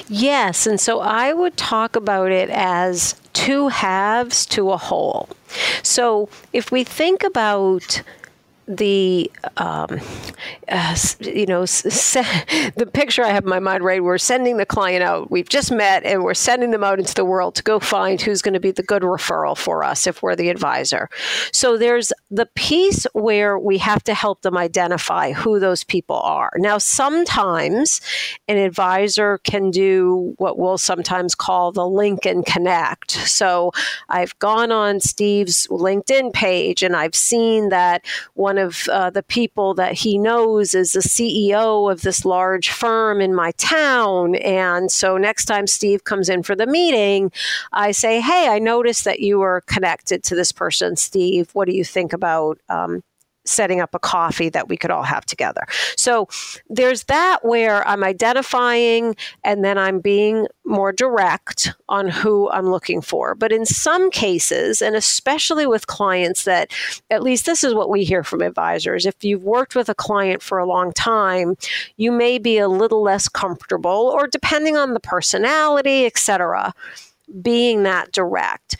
Yes, 0.08 0.68
and 0.68 0.80
so 0.80 1.00
I 1.00 1.34
would 1.34 1.58
talk 1.58 1.96
about 1.96 2.32
it 2.32 2.52
as 2.52 3.16
two 3.34 3.70
halves 3.70 4.46
to 4.46 4.70
a 4.70 4.78
whole. 4.78 5.28
So 5.82 6.30
if 6.54 6.72
we 6.72 6.84
think 6.84 7.24
about 7.24 8.04
the 8.70 9.32
um, 9.58 10.00
uh, 10.68 10.96
you 11.22 11.48
know 11.48 11.66
se- 11.66 12.72
the 12.76 12.86
picture 12.86 13.24
I 13.24 13.30
have 13.30 13.46
in 13.46 13.50
my 13.50 13.60
mind 13.60 13.84
right 13.84 14.04
we're 14.04 14.20
sending 14.20 14.58
the 14.58 14.66
client 14.68 15.02
out 15.02 15.32
we've 15.32 15.50
just 15.50 15.72
met 15.72 16.04
and 16.04 16.24
we're 16.24 16.36
sending 16.36 16.70
them 16.70 16.84
out 16.84 17.00
into 17.00 17.16
the 17.16 17.26
world 17.26 17.56
to 17.56 17.64
go 17.64 17.80
find 17.80 18.22
who's 18.22 18.44
going 18.44 18.54
to 18.54 18.60
be 18.60 18.70
the 18.70 18.84
good 18.84 19.02
referral 19.02 19.58
for 19.58 19.84
us 19.84 20.06
if 20.06 20.22
we're 20.22 20.36
the 20.36 20.50
advisor 20.50 21.10
so 21.52 21.78
there's 21.80 22.14
the 22.32 22.48
piece 22.56 23.06
where 23.14 23.58
we 23.58 23.78
have 23.78 24.04
to 24.04 24.14
help 24.14 24.42
them 24.42 24.58
identify 24.58 25.32
who 25.32 25.60
those 25.60 25.84
people 25.84 26.18
are 26.18 26.52
now 26.58 26.78
sometimes 26.78 28.02
an 28.48 28.58
advisor 28.58 29.40
can 29.40 29.72
do 29.72 30.34
what 30.38 30.58
we'll 30.58 30.78
sometimes 30.78 31.36
call 31.36 31.72
the 31.72 31.88
link 31.88 32.26
and 32.26 32.46
connect 32.46 33.12
so 33.12 33.72
I've 34.10 34.38
gone 34.40 34.72
on 34.72 35.00
Steve's 35.00 35.68
LinkedIn 35.68 36.34
page 36.34 36.84
and 36.84 36.96
I've 36.96 37.16
seen 37.16 37.70
that 37.70 38.06
one 38.34 38.58
of 38.58 38.88
uh, 38.90 39.10
the 39.10 39.24
people 39.24 39.74
that 39.76 39.94
he 39.94 40.18
knows 40.18 40.74
is 40.74 40.94
the 40.94 41.00
CEO 41.00 41.92
of 41.92 42.02
this 42.02 42.26
large 42.26 42.70
firm 42.70 43.22
in 43.22 43.34
my 43.34 43.52
town. 43.52 44.36
And 44.36 44.92
so 44.92 45.18
next 45.18 45.46
time 45.46 45.68
Steve 45.68 46.04
comes 46.04 46.30
in 46.30 46.44
for 46.44 46.56
the 46.56 46.68
meeting, 46.68 47.32
I 47.74 47.92
say, 47.92 48.22
Hey, 48.22 48.48
I 48.50 48.60
noticed 48.60 49.06
that 49.06 49.20
you 49.20 49.40
were 49.40 49.62
connected 49.68 50.24
to 50.26 50.36
this 50.36 50.52
person, 50.52 50.96
Steve. 50.96 51.50
What 51.54 51.68
do 51.68 51.74
you 51.74 51.84
think 51.84 52.14
about 52.20 52.60
um, 52.70 53.02
setting 53.50 53.82
up 53.82 53.96
a 53.96 54.00
coffee 54.00 54.50
that 54.50 54.70
we 54.70 54.78
could 54.78 54.92
all 54.92 55.04
have 55.04 55.26
together. 55.26 55.66
So 55.96 56.28
there's 56.70 57.06
that 57.06 57.40
where 57.44 57.86
I'm 57.88 58.04
identifying 58.04 59.16
and 59.44 59.64
then 59.64 59.78
I'm 59.78 60.00
being 60.00 60.48
more 60.66 60.92
direct 60.92 61.74
on 61.88 62.08
who 62.08 62.50
I'm 62.52 62.70
looking 62.70 63.02
for. 63.02 63.36
But 63.36 63.52
in 63.52 63.66
some 63.66 64.12
cases, 64.12 64.82
and 64.82 64.96
especially 64.96 65.66
with 65.66 65.88
clients 65.88 66.44
that, 66.44 66.72
at 67.10 67.24
least 67.24 67.46
this 67.46 67.64
is 67.64 67.74
what 67.74 67.90
we 67.90 68.04
hear 68.04 68.24
from 68.24 68.42
advisors, 68.42 69.06
if 69.06 69.24
you've 69.24 69.44
worked 69.44 69.76
with 69.76 69.90
a 69.90 69.96
client 69.96 70.44
for 70.44 70.60
a 70.60 70.68
long 70.68 70.94
time, 70.94 71.56
you 71.98 72.12
may 72.12 72.38
be 72.38 72.58
a 72.58 72.68
little 72.68 73.02
less 73.02 73.28
comfortable, 73.28 74.12
or 74.14 74.28
depending 74.28 74.78
on 74.78 74.94
the 74.94 75.00
personality, 75.00 76.06
etc., 76.06 76.74
being 77.42 77.84
that 77.84 78.12
direct. 78.12 78.78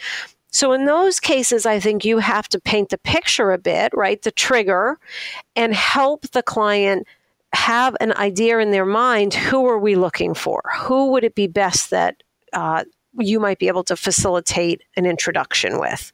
So, 0.52 0.72
in 0.74 0.86
those 0.86 1.20
cases, 1.20 1.66
I 1.66 1.80
think 1.80 2.04
you 2.04 2.20
have 2.20 2.48
to 2.50 2.60
paint 2.60 2.90
the 2.90 2.98
picture 2.98 3.52
a 3.52 3.58
bit, 3.58 3.92
right? 3.94 4.22
The 4.22 4.32
trigger, 4.32 4.98
and 5.56 5.74
help 5.74 6.30
the 6.30 6.44
client 6.44 7.08
have 7.54 7.96
an 8.00 8.14
idea 8.14 8.60
in 8.60 8.72
their 8.72 8.86
mind 8.86 9.34
who 9.34 9.66
are 9.68 9.80
we 9.80 9.96
looking 9.96 10.34
for? 10.34 10.62
Who 10.82 11.12
would 11.12 11.24
it 11.24 11.36
be 11.36 11.48
best 11.48 11.90
that 11.90 12.22
uh, 12.54 12.84
you 13.18 13.40
might 13.40 13.60
be 13.60 13.68
able 13.68 13.84
to 13.84 13.96
facilitate 13.96 14.84
an 14.96 15.06
introduction 15.06 15.80
with. 15.80 16.12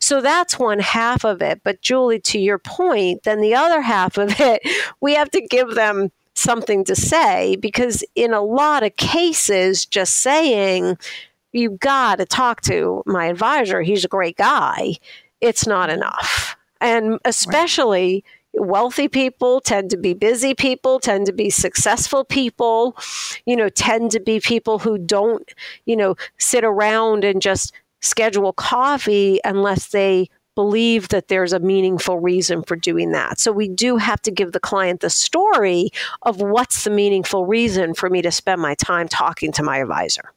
So 0.00 0.20
that's 0.20 0.58
one 0.58 0.78
half 0.80 1.24
of 1.24 1.40
it. 1.42 1.60
But 1.62 1.80
Julie, 1.80 2.20
to 2.20 2.38
your 2.38 2.58
point, 2.58 3.22
then 3.22 3.40
the 3.40 3.54
other 3.54 3.80
half 3.80 4.18
of 4.18 4.40
it, 4.40 4.62
we 5.00 5.14
have 5.14 5.30
to 5.30 5.40
give 5.40 5.74
them 5.74 6.10
something 6.34 6.84
to 6.84 6.96
say 6.96 7.56
because 7.56 8.04
in 8.14 8.34
a 8.34 8.42
lot 8.42 8.82
of 8.82 8.96
cases, 8.96 9.86
just 9.86 10.18
saying, 10.18 10.98
you 11.54 11.70
got 11.70 12.16
to 12.16 12.26
talk 12.26 12.60
to 12.62 13.02
my 13.06 13.26
advisor. 13.26 13.80
He's 13.80 14.04
a 14.04 14.08
great 14.08 14.36
guy. 14.36 14.96
It's 15.40 15.66
not 15.66 15.88
mm-hmm. 15.88 15.98
enough. 15.98 16.56
And 16.80 17.18
especially 17.24 18.24
right. 18.54 18.66
wealthy 18.66 19.08
people 19.08 19.60
tend 19.60 19.90
to 19.90 19.96
be 19.96 20.12
busy 20.12 20.52
people, 20.52 20.98
tend 20.98 21.26
to 21.26 21.32
be 21.32 21.48
successful 21.48 22.24
people, 22.24 22.96
you 23.46 23.56
know, 23.56 23.68
tend 23.68 24.10
to 24.10 24.20
be 24.20 24.40
people 24.40 24.80
who 24.80 24.98
don't, 24.98 25.54
you 25.86 25.96
know, 25.96 26.16
sit 26.38 26.64
around 26.64 27.24
and 27.24 27.40
just 27.40 27.72
schedule 28.00 28.52
coffee 28.52 29.40
unless 29.44 29.88
they 29.88 30.28
believe 30.56 31.08
that 31.08 31.28
there's 31.28 31.52
a 31.52 31.58
meaningful 31.58 32.18
reason 32.18 32.62
for 32.62 32.76
doing 32.76 33.12
that. 33.12 33.40
So 33.40 33.50
we 33.50 33.68
do 33.68 33.96
have 33.96 34.20
to 34.22 34.30
give 34.30 34.52
the 34.52 34.60
client 34.60 35.00
the 35.00 35.10
story 35.10 35.90
of 36.22 36.40
what's 36.40 36.84
the 36.84 36.90
meaningful 36.90 37.46
reason 37.46 37.94
for 37.94 38.10
me 38.10 38.22
to 38.22 38.30
spend 38.30 38.60
my 38.60 38.74
time 38.74 39.08
talking 39.08 39.52
to 39.52 39.62
my 39.62 39.78
advisor. 39.78 40.32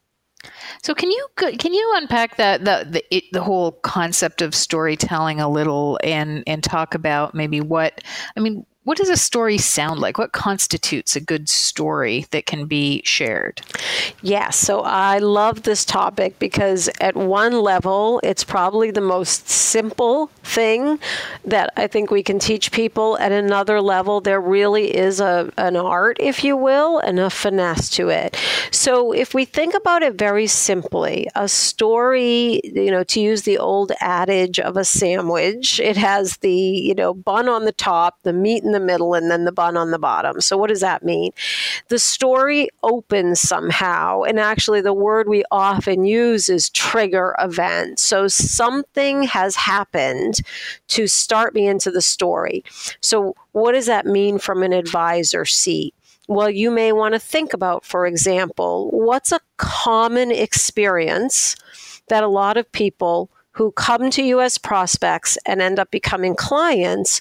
So 0.82 0.94
can 0.94 1.10
you 1.10 1.26
can 1.36 1.72
you 1.72 1.92
unpack 1.96 2.36
that 2.36 2.64
the 2.64 2.86
the, 2.88 3.16
it, 3.16 3.24
the 3.32 3.42
whole 3.42 3.72
concept 3.72 4.42
of 4.42 4.54
storytelling 4.54 5.40
a 5.40 5.48
little 5.48 5.98
and 6.02 6.42
and 6.46 6.62
talk 6.62 6.94
about 6.94 7.34
maybe 7.34 7.60
what 7.60 8.02
I 8.36 8.40
mean 8.40 8.64
what 8.88 8.96
does 8.96 9.10
a 9.10 9.18
story 9.18 9.58
sound 9.58 10.00
like? 10.00 10.16
What 10.16 10.32
constitutes 10.32 11.14
a 11.14 11.20
good 11.20 11.50
story 11.50 12.24
that 12.30 12.46
can 12.46 12.64
be 12.64 13.02
shared? 13.04 13.60
Yes, 14.22 14.56
so 14.56 14.80
I 14.80 15.18
love 15.18 15.64
this 15.64 15.84
topic 15.84 16.38
because 16.38 16.88
at 16.98 17.14
one 17.14 17.60
level, 17.60 18.18
it's 18.24 18.44
probably 18.44 18.90
the 18.90 19.02
most 19.02 19.46
simple 19.46 20.28
thing 20.42 20.98
that 21.44 21.70
I 21.76 21.86
think 21.86 22.10
we 22.10 22.22
can 22.22 22.38
teach 22.38 22.72
people. 22.72 23.18
At 23.18 23.30
another 23.30 23.82
level, 23.82 24.22
there 24.22 24.40
really 24.40 24.96
is 24.96 25.20
a, 25.20 25.52
an 25.58 25.76
art, 25.76 26.16
if 26.18 26.42
you 26.42 26.56
will, 26.56 26.98
and 26.98 27.20
a 27.20 27.28
finesse 27.28 27.90
to 27.90 28.08
it. 28.08 28.38
So 28.70 29.12
if 29.12 29.34
we 29.34 29.44
think 29.44 29.74
about 29.74 30.02
it 30.02 30.14
very 30.14 30.46
simply, 30.46 31.28
a 31.34 31.46
story, 31.46 32.62
you 32.64 32.90
know, 32.90 33.04
to 33.04 33.20
use 33.20 33.42
the 33.42 33.58
old 33.58 33.92
adage 34.00 34.58
of 34.58 34.78
a 34.78 34.84
sandwich, 34.84 35.78
it 35.78 35.98
has 35.98 36.38
the, 36.38 36.50
you 36.50 36.94
know, 36.94 37.12
bun 37.12 37.50
on 37.50 37.66
the 37.66 37.72
top, 37.72 38.16
the 38.22 38.32
meat 38.32 38.64
in 38.64 38.72
the 38.72 38.77
the 38.78 38.84
middle 38.86 39.14
and 39.14 39.30
then 39.30 39.44
the 39.44 39.52
bun 39.52 39.76
on 39.76 39.90
the 39.90 39.98
bottom. 39.98 40.40
So, 40.40 40.56
what 40.56 40.68
does 40.68 40.80
that 40.80 41.04
mean? 41.04 41.32
The 41.88 41.98
story 41.98 42.68
opens 42.82 43.40
somehow, 43.40 44.22
and 44.22 44.38
actually, 44.38 44.80
the 44.80 44.94
word 44.94 45.28
we 45.28 45.44
often 45.50 46.04
use 46.04 46.48
is 46.48 46.70
trigger 46.70 47.34
event. 47.38 47.98
So, 47.98 48.28
something 48.28 49.24
has 49.24 49.56
happened 49.56 50.40
to 50.88 51.06
start 51.06 51.54
me 51.54 51.66
into 51.66 51.90
the 51.90 52.02
story. 52.02 52.64
So, 53.00 53.34
what 53.52 53.72
does 53.72 53.86
that 53.86 54.06
mean 54.06 54.38
from 54.38 54.62
an 54.62 54.72
advisor 54.72 55.44
seat? 55.44 55.94
Well, 56.28 56.50
you 56.50 56.70
may 56.70 56.92
want 56.92 57.14
to 57.14 57.18
think 57.18 57.54
about, 57.54 57.84
for 57.84 58.06
example, 58.06 58.90
what's 58.90 59.32
a 59.32 59.40
common 59.56 60.30
experience 60.30 61.56
that 62.08 62.22
a 62.22 62.28
lot 62.28 62.58
of 62.58 62.70
people 62.72 63.30
who 63.52 63.72
come 63.72 64.10
to 64.10 64.22
you 64.22 64.40
as 64.40 64.56
prospects 64.56 65.36
and 65.44 65.60
end 65.60 65.78
up 65.80 65.90
becoming 65.90 66.36
clients 66.36 67.20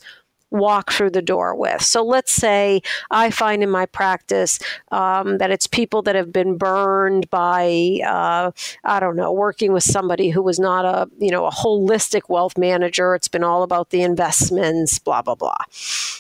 walk 0.52 0.92
through 0.92 1.12
the 1.12 1.22
door 1.22 1.56
with. 1.56 1.82
So 1.82 2.04
let's 2.04 2.32
say 2.32 2.82
I 3.12 3.30
find 3.32 3.62
in 3.62 3.70
my 3.70 3.86
practice 3.86 4.60
um, 4.92 5.38
that 5.40 5.52
it's 5.52 5.68
people 5.68 6.02
that 6.04 6.16
have 6.16 6.32
been 6.32 6.58
burned 6.58 7.30
by, 7.30 8.00
uh, 8.06 8.52
I 8.84 9.00
don't 9.00 9.16
know, 9.16 9.32
working 9.32 9.74
with 9.74 9.84
somebody 9.84 10.30
who 10.30 10.42
was 10.42 10.60
not 10.60 10.86
a, 10.86 11.10
you 11.20 11.32
know, 11.32 11.46
a 11.46 11.52
holistic 11.52 12.30
wealth 12.30 12.58
manager. 12.58 13.16
It's 13.16 13.28
been 13.28 13.44
all 13.44 13.64
about 13.64 13.90
the 13.90 14.02
investments, 14.02 15.00
blah, 15.00 15.22
blah, 15.22 15.36
blah. 15.36 15.56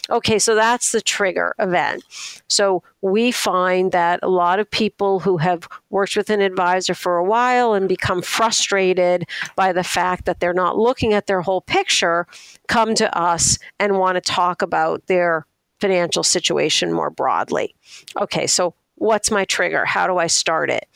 Okay, 0.09 0.39
so 0.39 0.55
that's 0.55 0.91
the 0.91 1.01
trigger 1.01 1.53
event. 1.59 2.03
So 2.47 2.83
we 3.01 3.31
find 3.31 3.91
that 3.91 4.19
a 4.23 4.29
lot 4.29 4.59
of 4.59 4.69
people 4.69 5.19
who 5.19 5.37
have 5.37 5.67
worked 5.89 6.15
with 6.15 6.29
an 6.29 6.41
advisor 6.41 6.93
for 6.93 7.17
a 7.17 7.23
while 7.23 7.73
and 7.73 7.87
become 7.87 8.21
frustrated 8.21 9.25
by 9.55 9.71
the 9.71 9.83
fact 9.83 10.25
that 10.25 10.39
they're 10.39 10.53
not 10.53 10.77
looking 10.77 11.13
at 11.13 11.27
their 11.27 11.41
whole 11.41 11.61
picture 11.61 12.25
come 12.67 12.95
to 12.95 13.17
us 13.17 13.57
and 13.79 13.99
want 13.99 14.15
to 14.15 14.21
talk 14.21 14.61
about 14.61 15.05
their 15.07 15.45
financial 15.79 16.23
situation 16.23 16.91
more 16.91 17.09
broadly. 17.11 17.75
Okay, 18.19 18.47
so 18.47 18.73
what's 18.95 19.29
my 19.29 19.45
trigger? 19.45 19.85
How 19.85 20.07
do 20.07 20.17
I 20.17 20.27
start 20.27 20.69
it? 20.69 20.87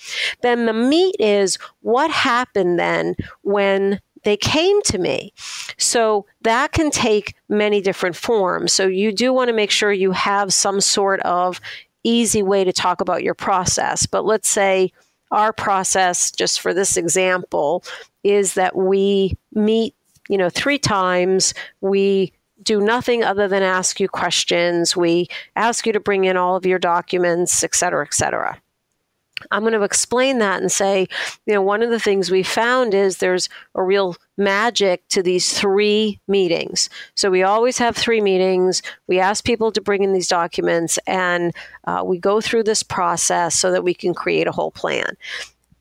Then 0.42 0.66
the 0.66 0.74
meat 0.74 1.16
is 1.20 1.58
what 1.82 2.10
happened 2.10 2.80
then 2.80 3.16
when 3.44 4.00
they 4.24 4.38
came 4.38 4.82
to 4.84 4.98
me. 4.98 5.34
So 5.78 6.26
that 6.42 6.72
can 6.72 6.92
take 6.92 7.36
many 7.50 7.82
different 7.82 8.16
forms. 8.16 8.72
So 8.72 8.88
you 8.88 9.12
do 9.12 9.34
want 9.34 9.50
to 9.50 9.54
make 9.54 9.72
sure 9.72 9.92
you 9.92 10.12
have 10.12 10.54
some 10.54 10.82
sort 10.82 11.20
of 11.22 11.60
easy 12.04 12.44
way 12.44 12.64
to 12.64 12.74
talk 12.74 13.02
about 13.02 13.24
your 13.24 13.34
process. 13.34 14.06
But 14.06 14.26
let's 14.26 14.50
say 14.50 14.92
our 15.32 15.54
process, 15.54 16.32
just 16.32 16.60
for 16.60 16.74
this 16.74 16.98
example, 16.98 17.84
is 18.24 18.54
that 18.56 18.76
we 18.76 19.38
meet, 19.54 19.96
you 20.28 20.38
know, 20.38 20.50
three 20.50 20.80
times. 20.80 21.54
We 21.80 22.34
do 22.64 22.80
nothing 22.80 23.24
other 23.24 23.48
than 23.48 23.64
ask 23.64 24.00
you 24.00 24.08
questions. 24.08 24.96
We 24.96 25.28
ask 25.56 25.86
you 25.86 25.94
to 25.94 26.00
bring 26.00 26.26
in 26.26 26.38
all 26.38 26.56
of 26.56 26.66
your 26.66 26.80
documents, 26.80 27.64
et 27.64 27.74
cetera, 27.74 28.06
et 28.06 28.14
cetera. 28.14 28.62
I'm 29.50 29.62
going 29.62 29.74
to 29.74 29.84
explain 29.84 30.40
that 30.40 30.62
and 30.62 30.72
say, 30.72 31.08
you 31.46 31.54
know, 31.54 31.62
one 31.62 31.82
of 31.82 31.90
the 31.90 32.00
things 32.00 32.30
we 32.30 32.44
found 32.44 32.94
is 32.94 33.18
there's 33.18 33.50
a 33.76 33.84
real 33.84 34.16
magic 34.38 35.08
to 35.10 35.24
these 35.24 35.58
three 35.58 36.20
meetings. 36.28 36.90
So 37.16 37.30
we 37.30 37.44
always 37.44 37.78
have 37.78 37.96
three 37.96 38.22
meetings. 38.22 38.82
We 39.08 39.20
ask 39.20 39.44
people 39.44 39.72
to 39.72 39.82
bring 39.82 40.04
in 40.04 40.14
these 40.14 40.28
documents 40.28 41.00
and 41.08 41.54
uh, 41.86 42.04
we 42.06 42.18
go 42.18 42.42
through 42.42 42.64
this 42.64 42.84
process 42.84 43.56
so 43.56 43.72
that 43.72 43.84
we 43.84 43.94
can 43.94 44.14
create 44.14 44.48
a 44.48 44.52
whole 44.52 44.72
plan. 44.72 45.16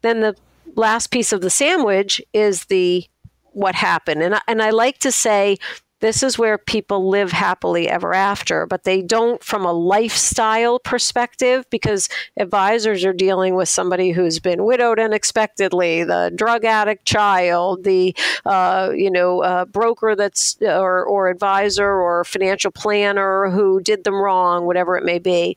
Then 0.02 0.20
the 0.20 0.36
last 0.76 1.08
piece 1.08 1.32
of 1.32 1.40
the 1.40 1.50
sandwich 1.50 2.22
is 2.32 2.66
the 2.66 3.06
what 3.52 3.74
happened. 3.74 4.22
And 4.22 4.36
I, 4.36 4.40
and 4.46 4.62
I 4.62 4.70
like 4.70 4.98
to 4.98 5.12
say 5.12 5.58
this 6.00 6.22
is 6.22 6.38
where 6.38 6.58
people 6.58 7.08
live 7.08 7.30
happily 7.30 7.88
ever 7.88 8.14
after, 8.14 8.66
but 8.66 8.84
they 8.84 9.02
don't 9.02 9.42
from 9.42 9.64
a 9.64 9.72
lifestyle 9.72 10.78
perspective 10.78 11.66
because 11.70 12.08
advisors 12.36 13.04
are 13.04 13.12
dealing 13.12 13.54
with 13.54 13.68
somebody 13.68 14.10
who's 14.10 14.38
been 14.38 14.64
widowed 14.64 14.98
unexpectedly, 14.98 16.04
the 16.04 16.32
drug 16.34 16.64
addict 16.64 17.04
child, 17.04 17.84
the 17.84 18.14
uh, 18.46 18.90
you 18.94 19.10
know 19.10 19.42
uh, 19.42 19.64
broker 19.66 20.16
that's 20.16 20.56
or 20.62 21.04
or 21.04 21.28
advisor 21.28 21.90
or 21.90 22.24
financial 22.24 22.70
planner 22.70 23.50
who 23.50 23.80
did 23.80 24.04
them 24.04 24.14
wrong, 24.14 24.64
whatever 24.64 24.96
it 24.96 25.04
may 25.04 25.18
be. 25.18 25.56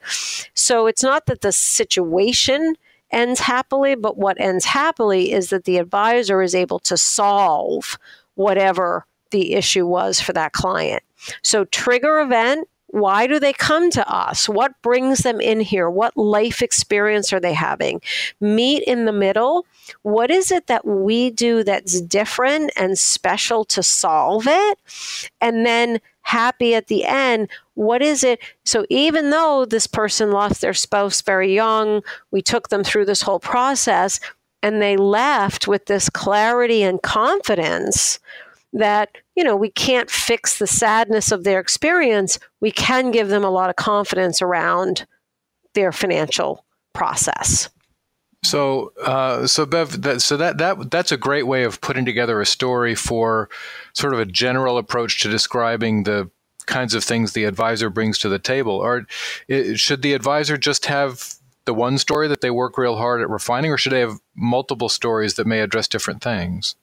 So 0.53 0.87
it's 0.87 1.03
not 1.03 1.25
that 1.27 1.41
the 1.41 1.51
situation 1.51 2.75
ends 3.11 3.39
happily, 3.39 3.95
but 3.95 4.17
what 4.17 4.39
ends 4.41 4.65
happily 4.65 5.31
is 5.31 5.49
that 5.51 5.65
the 5.65 5.77
advisor 5.77 6.41
is 6.41 6.55
able 6.55 6.79
to 6.79 6.97
solve 6.97 7.97
whatever 8.35 9.05
the 9.33 9.53
issue 9.53 9.85
was 9.85 10.21
for 10.21 10.31
that 10.31 10.53
client. 10.53 11.03
So, 11.41 11.65
trigger 11.65 12.21
event 12.21 12.69
why 12.93 13.25
do 13.25 13.39
they 13.39 13.53
come 13.53 13.89
to 13.89 14.07
us? 14.07 14.47
What 14.47 14.79
brings 14.83 15.21
them 15.21 15.41
in 15.41 15.61
here? 15.61 15.89
What 15.89 16.15
life 16.15 16.61
experience 16.61 17.33
are 17.33 17.39
they 17.39 17.53
having? 17.53 18.01
Meat 18.39 18.83
in 18.83 19.05
the 19.05 19.11
middle. 19.11 19.65
What 20.03 20.29
is 20.29 20.51
it 20.51 20.67
that 20.67 20.85
we 20.85 21.31
do 21.31 21.63
that's 21.63 21.99
different 22.01 22.71
and 22.75 22.99
special 22.99 23.65
to 23.65 23.81
solve 23.81 24.45
it? 24.45 24.77
And 25.41 25.65
then 25.65 26.01
happy 26.21 26.75
at 26.75 26.85
the 26.85 27.03
end. 27.03 27.49
What 27.73 28.03
is 28.03 28.23
it? 28.23 28.39
So, 28.63 28.85
even 28.89 29.31
though 29.31 29.65
this 29.65 29.87
person 29.87 30.29
lost 30.29 30.61
their 30.61 30.75
spouse 30.75 31.19
very 31.21 31.51
young, 31.51 32.03
we 32.29 32.43
took 32.43 32.69
them 32.69 32.83
through 32.83 33.05
this 33.05 33.23
whole 33.23 33.39
process 33.39 34.19
and 34.61 34.79
they 34.79 34.97
left 34.97 35.67
with 35.67 35.87
this 35.87 36.11
clarity 36.11 36.83
and 36.83 37.01
confidence 37.01 38.19
that 38.73 39.09
you 39.35 39.43
know 39.43 39.55
we 39.55 39.69
can't 39.69 40.09
fix 40.09 40.57
the 40.57 40.67
sadness 40.67 41.31
of 41.31 41.43
their 41.43 41.59
experience 41.59 42.39
we 42.59 42.71
can 42.71 43.11
give 43.11 43.29
them 43.29 43.43
a 43.43 43.49
lot 43.49 43.69
of 43.69 43.75
confidence 43.75 44.41
around 44.41 45.05
their 45.73 45.91
financial 45.91 46.65
process. 46.93 47.69
So 48.43 48.91
uh, 49.01 49.47
so 49.47 49.65
bev 49.65 50.01
that, 50.01 50.21
so 50.21 50.37
that 50.37 50.57
that 50.57 50.91
that's 50.91 51.11
a 51.11 51.17
great 51.17 51.47
way 51.47 51.63
of 51.63 51.79
putting 51.81 52.05
together 52.05 52.41
a 52.41 52.45
story 52.45 52.93
for 52.93 53.49
sort 53.93 54.13
of 54.13 54.19
a 54.19 54.25
general 54.25 54.77
approach 54.77 55.21
to 55.21 55.29
describing 55.29 56.03
the 56.03 56.29
kinds 56.65 56.93
of 56.93 57.03
things 57.03 57.33
the 57.33 57.45
advisor 57.45 57.89
brings 57.89 58.17
to 58.19 58.29
the 58.29 58.39
table. 58.39 58.73
Or 58.73 59.05
should 59.75 60.01
the 60.01 60.13
advisor 60.13 60.57
just 60.57 60.85
have 60.87 61.35
the 61.65 61.73
one 61.73 61.97
story 61.97 62.27
that 62.27 62.41
they 62.41 62.51
work 62.51 62.77
real 62.77 62.97
hard 62.97 63.21
at 63.21 63.29
refining, 63.29 63.71
or 63.71 63.77
should 63.77 63.93
they 63.93 64.01
have 64.01 64.19
multiple 64.35 64.89
stories 64.89 65.35
that 65.35 65.47
may 65.47 65.59
address 65.59 65.87
different 65.87 66.21
things? 66.21 66.75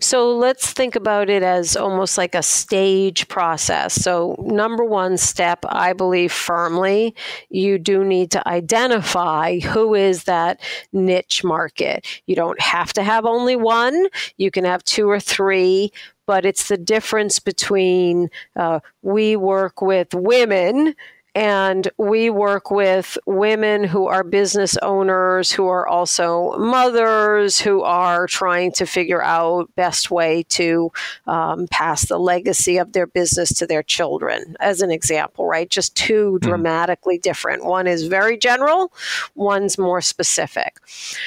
So 0.00 0.36
let's 0.36 0.72
think 0.72 0.96
about 0.96 1.30
it 1.30 1.42
as 1.42 1.76
almost 1.76 2.18
like 2.18 2.34
a 2.34 2.42
stage 2.42 3.28
process. 3.28 3.94
So, 3.94 4.36
number 4.38 4.84
one 4.84 5.16
step, 5.16 5.64
I 5.68 5.92
believe 5.92 6.32
firmly, 6.32 7.14
you 7.48 7.78
do 7.78 8.04
need 8.04 8.30
to 8.32 8.48
identify 8.48 9.58
who 9.60 9.94
is 9.94 10.24
that 10.24 10.60
niche 10.92 11.42
market. 11.42 12.06
You 12.26 12.36
don't 12.36 12.60
have 12.60 12.92
to 12.94 13.02
have 13.02 13.24
only 13.24 13.56
one, 13.56 14.06
you 14.36 14.50
can 14.50 14.64
have 14.64 14.84
two 14.84 15.08
or 15.08 15.20
three, 15.20 15.92
but 16.26 16.44
it's 16.44 16.68
the 16.68 16.76
difference 16.76 17.38
between 17.38 18.28
uh, 18.56 18.80
we 19.02 19.36
work 19.36 19.80
with 19.80 20.12
women 20.12 20.94
and 21.36 21.90
we 21.98 22.30
work 22.30 22.70
with 22.70 23.18
women 23.26 23.84
who 23.84 24.06
are 24.06 24.24
business 24.24 24.78
owners, 24.78 25.52
who 25.52 25.66
are 25.68 25.86
also 25.86 26.56
mothers, 26.56 27.60
who 27.60 27.82
are 27.82 28.26
trying 28.26 28.72
to 28.72 28.86
figure 28.86 29.22
out 29.22 29.68
best 29.74 30.10
way 30.10 30.44
to 30.44 30.90
um, 31.26 31.68
pass 31.70 32.08
the 32.08 32.16
legacy 32.16 32.78
of 32.78 32.94
their 32.94 33.06
business 33.06 33.52
to 33.52 33.66
their 33.66 33.82
children, 33.82 34.56
as 34.60 34.80
an 34.80 34.90
example, 34.90 35.46
right? 35.46 35.68
Just 35.70 35.94
two 35.94 36.38
mm 36.40 36.46
dramatically 36.46 37.18
different. 37.18 37.64
One 37.64 37.88
is 37.88 38.06
very 38.06 38.38
general, 38.38 38.92
one's 39.34 39.76
more 39.78 40.00
specific. 40.00 40.76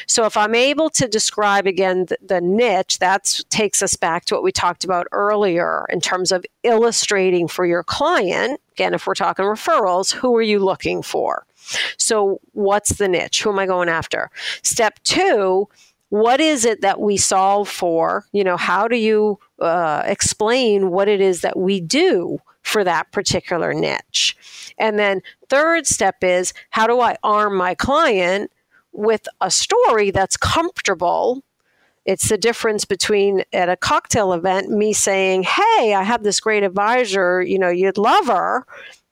So 0.08 0.26
if 0.26 0.38
I'm 0.38 0.56
able 0.56 0.90
to 0.92 1.10
describe 1.10 1.68
again 1.68 2.06
the, 2.06 2.18
the 2.26 2.40
niche, 2.40 3.00
that 3.00 3.42
takes 3.50 3.84
us 3.84 3.98
back 3.98 4.24
to 4.26 4.36
what 4.36 4.44
we 4.44 4.54
talked 4.54 4.86
about 4.86 5.08
earlier 5.12 5.86
in 5.90 6.00
terms 6.00 6.32
of 6.32 6.46
illustrating 6.64 7.48
for 7.48 7.66
your 7.66 7.84
client 7.84 8.60
again, 8.80 8.94
if 8.94 9.06
we're 9.06 9.14
talking 9.14 9.44
referrals, 9.44 10.14
who 10.14 10.34
are 10.38 10.42
you 10.42 10.60
looking 10.60 11.02
for? 11.02 11.46
So, 11.98 12.40
what's 12.54 12.94
the 12.94 13.10
niche? 13.10 13.44
Who 13.44 13.50
am 13.50 13.60
I 13.60 13.66
going 13.66 13.90
after? 13.90 14.32
Step 14.64 15.00
two, 15.04 15.68
what 16.08 16.40
is 16.40 16.64
it 16.64 16.80
that 16.80 17.02
we 17.02 17.18
solve 17.18 17.68
for? 17.68 18.26
You 18.32 18.46
know, 18.46 18.56
how 18.56 18.88
do 18.88 18.96
you 18.96 19.38
uh, 19.60 20.04
explain 20.06 20.92
what 20.92 21.10
it 21.10 21.20
is 21.20 21.42
that 21.42 21.60
we 21.60 21.82
do 21.82 22.40
for 22.62 22.86
that 22.86 23.12
particular 23.12 23.74
niche? 23.74 24.38
And 24.78 24.98
then, 24.98 25.22
third 25.50 25.86
step 25.86 26.24
is 26.24 26.54
how 26.70 26.88
do 26.88 27.02
I 27.02 27.18
arm 27.22 27.58
my 27.58 27.76
client 27.76 28.50
with 28.94 29.28
a 29.42 29.52
story 29.52 30.10
that's 30.10 30.38
comfortable 30.38 31.44
it's 32.10 32.30
the 32.30 32.40
difference 32.40 32.86
between 32.86 33.44
at 33.54 33.70
a 33.70 33.78
cocktail 33.78 34.34
event, 34.34 34.72
me 34.72 34.94
saying, 34.94 35.44
Hey, 35.44 35.94
I 35.94 36.02
have 36.02 36.24
this 36.24 36.40
great 36.40 36.64
advisor, 36.64 37.40
you 37.44 37.60
know, 37.60 37.70
you'd 37.70 38.00
love 38.00 38.26
her. 38.26 38.66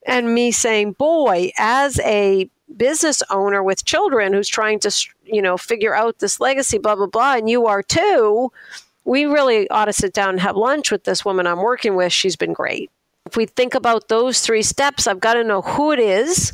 And 0.04 0.34
me 0.34 0.50
saying, 0.50 0.94
Boy, 0.94 1.52
as 1.56 2.00
a 2.00 2.50
business 2.76 3.22
owner 3.30 3.62
with 3.62 3.84
children 3.84 4.32
who's 4.32 4.48
trying 4.48 4.80
to, 4.80 4.90
you 5.22 5.40
know, 5.40 5.56
figure 5.56 5.94
out 5.94 6.18
this 6.18 6.40
legacy, 6.40 6.78
blah, 6.78 6.96
blah, 6.96 7.06
blah, 7.06 7.34
and 7.34 7.48
you 7.48 7.66
are 7.66 7.84
too, 7.84 8.50
we 9.04 9.26
really 9.26 9.70
ought 9.70 9.84
to 9.84 9.92
sit 9.92 10.12
down 10.12 10.30
and 10.30 10.40
have 10.40 10.56
lunch 10.56 10.90
with 10.90 11.04
this 11.04 11.24
woman 11.24 11.46
I'm 11.46 11.62
working 11.62 11.94
with. 11.94 12.12
She's 12.12 12.34
been 12.34 12.52
great. 12.52 12.90
If 13.26 13.36
we 13.36 13.46
think 13.46 13.76
about 13.76 14.08
those 14.08 14.40
three 14.40 14.62
steps, 14.62 15.06
I've 15.06 15.20
got 15.20 15.34
to 15.34 15.44
know 15.44 15.62
who 15.62 15.92
it 15.92 16.00
is, 16.00 16.52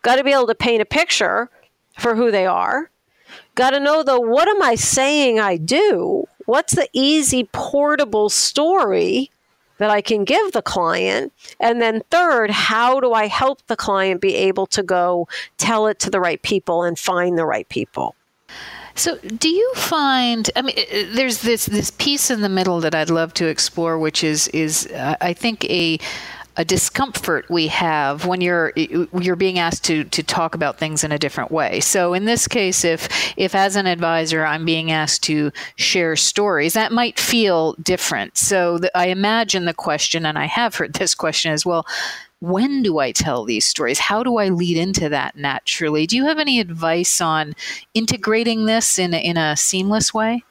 got 0.00 0.16
to 0.16 0.24
be 0.24 0.32
able 0.32 0.46
to 0.46 0.54
paint 0.54 0.80
a 0.80 0.86
picture 0.86 1.50
for 1.98 2.14
who 2.14 2.30
they 2.30 2.46
are, 2.46 2.88
Got 3.54 3.70
to 3.70 3.80
know 3.80 4.02
though, 4.02 4.20
what 4.20 4.48
am 4.48 4.62
I 4.62 4.74
saying 4.74 5.38
I 5.38 5.56
do? 5.56 6.26
What's 6.46 6.74
the 6.74 6.88
easy, 6.92 7.48
portable 7.52 8.28
story 8.28 9.30
that 9.78 9.90
I 9.90 10.00
can 10.00 10.24
give 10.24 10.52
the 10.52 10.62
client? 10.62 11.32
And 11.60 11.80
then, 11.80 12.02
third, 12.10 12.50
how 12.50 13.00
do 13.00 13.12
I 13.12 13.26
help 13.26 13.66
the 13.66 13.76
client 13.76 14.20
be 14.20 14.34
able 14.34 14.66
to 14.68 14.82
go 14.82 15.28
tell 15.58 15.86
it 15.86 15.98
to 16.00 16.10
the 16.10 16.20
right 16.20 16.40
people 16.42 16.82
and 16.82 16.98
find 16.98 17.38
the 17.38 17.46
right 17.46 17.68
people? 17.68 18.14
So, 18.94 19.16
do 19.18 19.48
you 19.48 19.72
find? 19.74 20.50
I 20.54 20.62
mean, 20.62 20.76
there's 21.14 21.40
this 21.40 21.64
this 21.66 21.90
piece 21.90 22.30
in 22.30 22.42
the 22.42 22.48
middle 22.50 22.80
that 22.80 22.94
I'd 22.94 23.08
love 23.08 23.32
to 23.34 23.46
explore, 23.46 23.98
which 23.98 24.22
is 24.22 24.48
is 24.48 24.86
uh, 24.88 25.16
I 25.20 25.32
think 25.32 25.64
a 25.64 25.98
a 26.56 26.64
discomfort 26.64 27.46
we 27.48 27.68
have 27.68 28.26
when 28.26 28.40
you're 28.40 28.72
you're 28.76 29.36
being 29.36 29.58
asked 29.58 29.84
to 29.84 30.04
to 30.04 30.22
talk 30.22 30.54
about 30.54 30.78
things 30.78 31.02
in 31.02 31.12
a 31.12 31.18
different 31.18 31.50
way. 31.50 31.80
So 31.80 32.12
in 32.12 32.26
this 32.26 32.46
case, 32.46 32.84
if 32.84 33.08
if 33.36 33.54
as 33.54 33.76
an 33.76 33.86
advisor 33.86 34.44
I'm 34.44 34.64
being 34.64 34.90
asked 34.90 35.22
to 35.24 35.50
share 35.76 36.14
stories, 36.16 36.74
that 36.74 36.92
might 36.92 37.18
feel 37.18 37.74
different. 37.74 38.36
So 38.36 38.78
the, 38.78 38.96
I 38.96 39.06
imagine 39.06 39.64
the 39.64 39.74
question, 39.74 40.26
and 40.26 40.38
I 40.38 40.46
have 40.46 40.74
heard 40.74 40.92
this 40.94 41.14
question 41.14 41.52
as 41.52 41.64
well. 41.64 41.86
When 42.40 42.82
do 42.82 42.98
I 42.98 43.12
tell 43.12 43.44
these 43.44 43.64
stories? 43.64 44.00
How 44.00 44.24
do 44.24 44.38
I 44.38 44.48
lead 44.48 44.76
into 44.76 45.08
that 45.08 45.36
naturally? 45.36 46.08
Do 46.08 46.16
you 46.16 46.24
have 46.24 46.40
any 46.40 46.58
advice 46.58 47.20
on 47.20 47.54
integrating 47.94 48.66
this 48.66 48.98
in 48.98 49.14
in 49.14 49.36
a 49.36 49.56
seamless 49.56 50.12
way? 50.12 50.42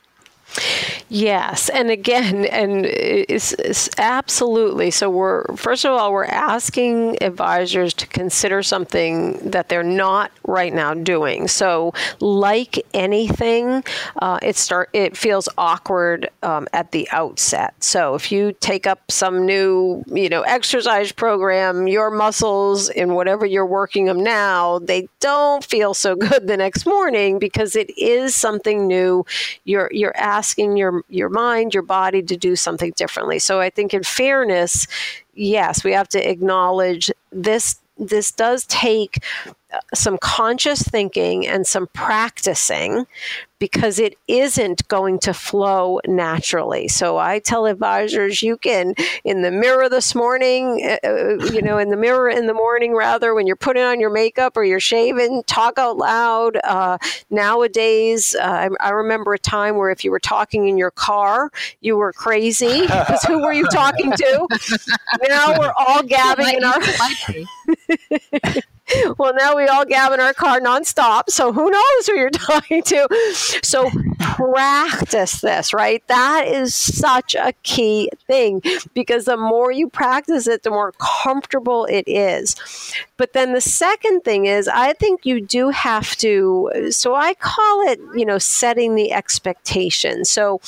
Yes, 1.09 1.69
and 1.69 1.89
again, 1.89 2.45
and 2.51 2.85
it's, 2.85 3.53
it's, 3.53 3.89
absolutely. 3.97 4.91
So 4.91 5.09
we're 5.09 5.43
first 5.55 5.85
of 5.85 5.91
all 5.91 6.11
we're 6.13 6.25
asking 6.25 7.21
advisors 7.21 7.93
to 7.95 8.07
consider 8.07 8.63
something 8.63 9.37
that 9.49 9.69
they're 9.69 9.83
not 9.83 10.31
right 10.45 10.73
now 10.73 10.93
doing. 10.93 11.47
So, 11.47 11.93
like 12.19 12.85
anything, 12.93 13.83
uh, 14.21 14.39
it 14.41 14.55
start 14.55 14.89
it 14.93 15.17
feels 15.17 15.49
awkward 15.57 16.29
um, 16.43 16.67
at 16.73 16.91
the 16.91 17.07
outset. 17.11 17.73
So 17.83 18.15
if 18.15 18.31
you 18.31 18.53
take 18.53 18.87
up 18.87 19.11
some 19.11 19.45
new 19.45 20.03
you 20.07 20.29
know 20.29 20.41
exercise 20.41 21.11
program, 21.11 21.87
your 21.87 22.09
muscles 22.11 22.89
in 22.89 23.13
whatever 23.13 23.45
you're 23.45 23.65
working 23.65 24.05
them 24.05 24.23
now, 24.23 24.79
they 24.79 25.07
don't 25.19 25.63
feel 25.63 25.93
so 25.93 26.15
good 26.21 26.47
the 26.47 26.57
next 26.57 26.85
morning 26.85 27.39
because 27.39 27.75
it 27.75 27.89
is 27.97 28.33
something 28.35 28.87
new. 28.87 29.25
You're 29.65 29.89
you're 29.91 30.15
asking 30.15 30.40
your 30.77 31.03
your 31.09 31.29
mind, 31.29 31.73
your 31.73 31.83
body 31.83 32.21
to 32.23 32.37
do 32.37 32.55
something 32.55 32.93
differently. 32.95 33.39
So 33.39 33.59
I 33.59 33.69
think 33.69 33.93
in 33.93 34.03
fairness, 34.03 34.87
yes, 35.33 35.83
we 35.83 35.93
have 35.93 36.07
to 36.09 36.29
acknowledge 36.29 37.11
this 37.31 37.79
this 37.97 38.31
does 38.31 38.65
take 38.65 39.23
uh, 39.73 39.79
some 39.93 40.17
conscious 40.17 40.81
thinking 40.81 41.47
and 41.47 41.67
some 41.67 41.87
practicing 41.87 43.05
because 43.61 43.99
it 43.99 44.17
isn't 44.27 44.87
going 44.87 45.19
to 45.19 45.35
flow 45.35 45.99
naturally. 46.07 46.87
So 46.87 47.17
I 47.17 47.37
tell 47.37 47.67
advisors 47.67 48.41
you 48.41 48.57
can, 48.57 48.95
in 49.23 49.43
the 49.43 49.51
mirror 49.51 49.87
this 49.87 50.15
morning, 50.15 50.81
uh, 50.83 51.07
uh, 51.07 51.45
you 51.53 51.61
know, 51.61 51.77
in 51.77 51.89
the 51.89 51.95
mirror 51.95 52.27
in 52.27 52.47
the 52.47 52.55
morning, 52.55 52.95
rather, 52.95 53.35
when 53.35 53.45
you're 53.45 53.55
putting 53.55 53.83
on 53.83 53.99
your 53.99 54.09
makeup 54.09 54.57
or 54.57 54.63
you're 54.63 54.79
shaving, 54.79 55.43
talk 55.45 55.77
out 55.77 55.97
loud. 55.97 56.57
Uh, 56.63 56.97
nowadays, 57.29 58.35
uh, 58.41 58.67
I, 58.81 58.87
I, 58.87 58.89
remember 58.89 59.35
a 59.35 59.39
time 59.39 59.77
where 59.77 59.91
if 59.91 60.03
you 60.03 60.09
were 60.09 60.19
talking 60.19 60.67
in 60.67 60.75
your 60.75 60.89
car, 60.89 61.51
you 61.81 61.97
were 61.97 62.13
crazy 62.13 62.81
because 62.87 63.21
who 63.25 63.43
were 63.43 63.53
you 63.53 63.67
talking 63.67 64.11
to? 64.11 64.47
now 65.29 65.59
we're 65.59 65.73
all 65.77 66.01
gabbing 66.01 66.57
in 66.57 66.63
our. 66.63 66.81
well, 69.17 69.33
now 69.35 69.55
we 69.55 69.67
all 69.67 69.85
gab 69.85 70.11
in 70.13 70.19
our 70.19 70.33
car 70.33 70.59
nonstop. 70.59 71.29
So 71.29 71.51
who 71.53 71.69
knows 71.69 72.07
who 72.07 72.15
you're 72.15 72.29
talking 72.31 72.83
to? 72.83 73.59
So 73.63 73.89
practice 74.19 75.41
this, 75.41 75.73
right? 75.73 76.05
That 76.07 76.47
is 76.47 76.75
such 76.75 77.35
a 77.35 77.53
key 77.63 78.09
thing 78.27 78.61
because 78.93 79.25
the 79.25 79.37
more 79.37 79.71
you 79.71 79.89
practice 79.89 80.47
it, 80.47 80.63
the 80.63 80.69
more 80.69 80.93
comfortable 80.93 81.85
it 81.85 82.07
is. 82.07 82.55
But 83.17 83.33
then 83.33 83.53
the 83.53 83.61
second 83.61 84.21
thing 84.21 84.45
is, 84.45 84.67
I 84.67 84.93
think 84.93 85.27
you 85.27 85.41
do 85.41 85.69
have 85.69 86.15
to, 86.17 86.89
so 86.89 87.13
I 87.13 87.35
call 87.35 87.87
it, 87.87 87.99
you 88.15 88.25
know, 88.25 88.39
setting 88.39 88.95
the 88.95 89.11
expectation. 89.11 90.25
So 90.25 90.59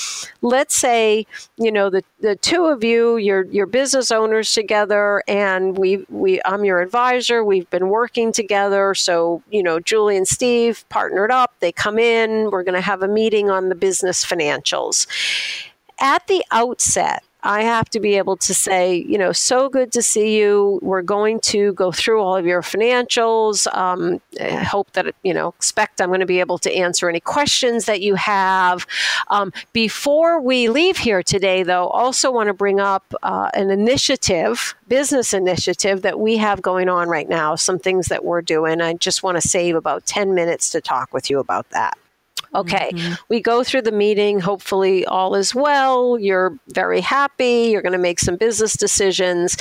let's 0.43 0.75
say, 0.75 1.25
you 1.57 1.71
know, 1.71 1.89
the, 1.89 2.03
the 2.19 2.35
two 2.35 2.65
of 2.65 2.83
you, 2.83 3.17
you're, 3.17 3.45
you're 3.45 3.65
business 3.65 4.11
owners 4.11 4.53
together, 4.53 5.23
and 5.27 5.77
we, 5.77 6.05
we, 6.09 6.41
I'm 6.45 6.63
your 6.63 6.79
advisor. 6.79 7.43
We've 7.43 7.69
been 7.71 7.89
working 7.89 8.12
together. 8.13 8.93
So, 8.93 9.41
you 9.49 9.63
know, 9.63 9.79
Julie 9.79 10.17
and 10.17 10.27
Steve 10.27 10.85
partnered 10.89 11.31
up. 11.31 11.53
They 11.59 11.71
come 11.71 11.97
in. 11.99 12.51
We're 12.51 12.63
going 12.63 12.75
to 12.75 12.81
have 12.81 13.01
a 13.01 13.07
meeting 13.07 13.49
on 13.49 13.69
the 13.69 13.75
business 13.75 14.23
financials. 14.25 15.07
At 15.99 16.27
the 16.27 16.43
outset, 16.51 17.23
I 17.43 17.63
have 17.63 17.89
to 17.89 17.99
be 17.99 18.15
able 18.15 18.37
to 18.37 18.53
say, 18.53 18.95
you 18.95 19.17
know, 19.17 19.33
so 19.33 19.67
good 19.67 19.91
to 19.93 20.01
see 20.01 20.37
you. 20.37 20.79
We're 20.81 21.01
going 21.01 21.41
to 21.41 21.73
go 21.73 21.91
through 21.91 22.21
all 22.21 22.37
of 22.37 22.45
your 22.45 22.61
financials. 22.61 23.67
Um, 23.75 24.21
I 24.39 24.63
hope 24.63 24.93
that, 24.93 25.13
you 25.23 25.33
know, 25.33 25.49
expect 25.49 25.99
I'm 25.99 26.07
going 26.07 26.21
to 26.21 26.25
be 26.25 26.39
able 26.39 26.57
to 26.59 26.73
answer 26.73 27.09
any 27.09 27.19
questions 27.19 27.85
that 27.85 28.01
you 28.01 28.15
have. 28.15 28.87
Um, 29.27 29.51
before 29.73 30.39
we 30.39 30.69
leave 30.69 30.97
here 30.97 31.21
today, 31.21 31.63
though, 31.63 31.87
also 31.87 32.31
want 32.31 32.47
to 32.47 32.53
bring 32.53 32.79
up 32.79 33.13
uh, 33.23 33.49
an 33.53 33.69
initiative, 33.69 34.73
business 34.87 35.33
initiative 35.33 36.01
that 36.03 36.19
we 36.19 36.37
have 36.37 36.61
going 36.61 36.87
on 36.87 37.09
right 37.09 37.27
now, 37.27 37.55
some 37.55 37.77
things 37.77 38.07
that 38.07 38.23
we're 38.23 38.41
doing. 38.41 38.79
I 38.79 38.93
just 38.93 39.21
want 39.21 39.39
to 39.41 39.45
save 39.45 39.75
about 39.75 40.05
10 40.05 40.33
minutes 40.33 40.69
to 40.71 40.79
talk 40.79 41.13
with 41.13 41.29
you 41.29 41.39
about 41.39 41.69
that. 41.71 41.97
Okay, 42.55 42.91
mm-hmm. 42.93 43.13
we 43.29 43.41
go 43.41 43.63
through 43.63 43.81
the 43.81 43.91
meeting. 43.91 44.39
Hopefully, 44.39 45.05
all 45.05 45.35
is 45.35 45.55
well. 45.55 46.19
You're 46.19 46.57
very 46.69 47.01
happy. 47.01 47.69
You're 47.71 47.81
going 47.81 47.93
to 47.93 47.97
make 47.97 48.19
some 48.19 48.35
business 48.35 48.73
decisions. 48.73 49.57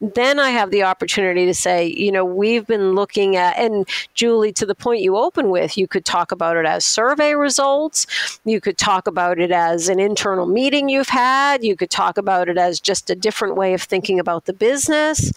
Then 0.00 0.38
I 0.38 0.50
have 0.50 0.70
the 0.70 0.84
opportunity 0.84 1.46
to 1.46 1.54
say, 1.54 1.86
you 1.86 2.12
know, 2.12 2.24
we've 2.24 2.66
been 2.66 2.94
looking 2.94 3.34
at, 3.36 3.58
and 3.58 3.88
Julie, 4.14 4.52
to 4.52 4.66
the 4.66 4.74
point 4.74 5.00
you 5.00 5.16
open 5.16 5.50
with, 5.50 5.76
you 5.76 5.88
could 5.88 6.04
talk 6.04 6.30
about 6.30 6.56
it 6.56 6.66
as 6.66 6.84
survey 6.84 7.34
results. 7.34 8.06
You 8.44 8.60
could 8.60 8.78
talk 8.78 9.06
about 9.06 9.40
it 9.40 9.50
as 9.50 9.88
an 9.88 9.98
internal 9.98 10.46
meeting 10.46 10.88
you've 10.88 11.08
had. 11.08 11.64
You 11.64 11.76
could 11.76 11.90
talk 11.90 12.18
about 12.18 12.48
it 12.48 12.58
as 12.58 12.78
just 12.78 13.10
a 13.10 13.14
different 13.14 13.56
way 13.56 13.74
of 13.74 13.82
thinking 13.82 14.20
about 14.20 14.44
the 14.44 14.52
business. 14.52 15.32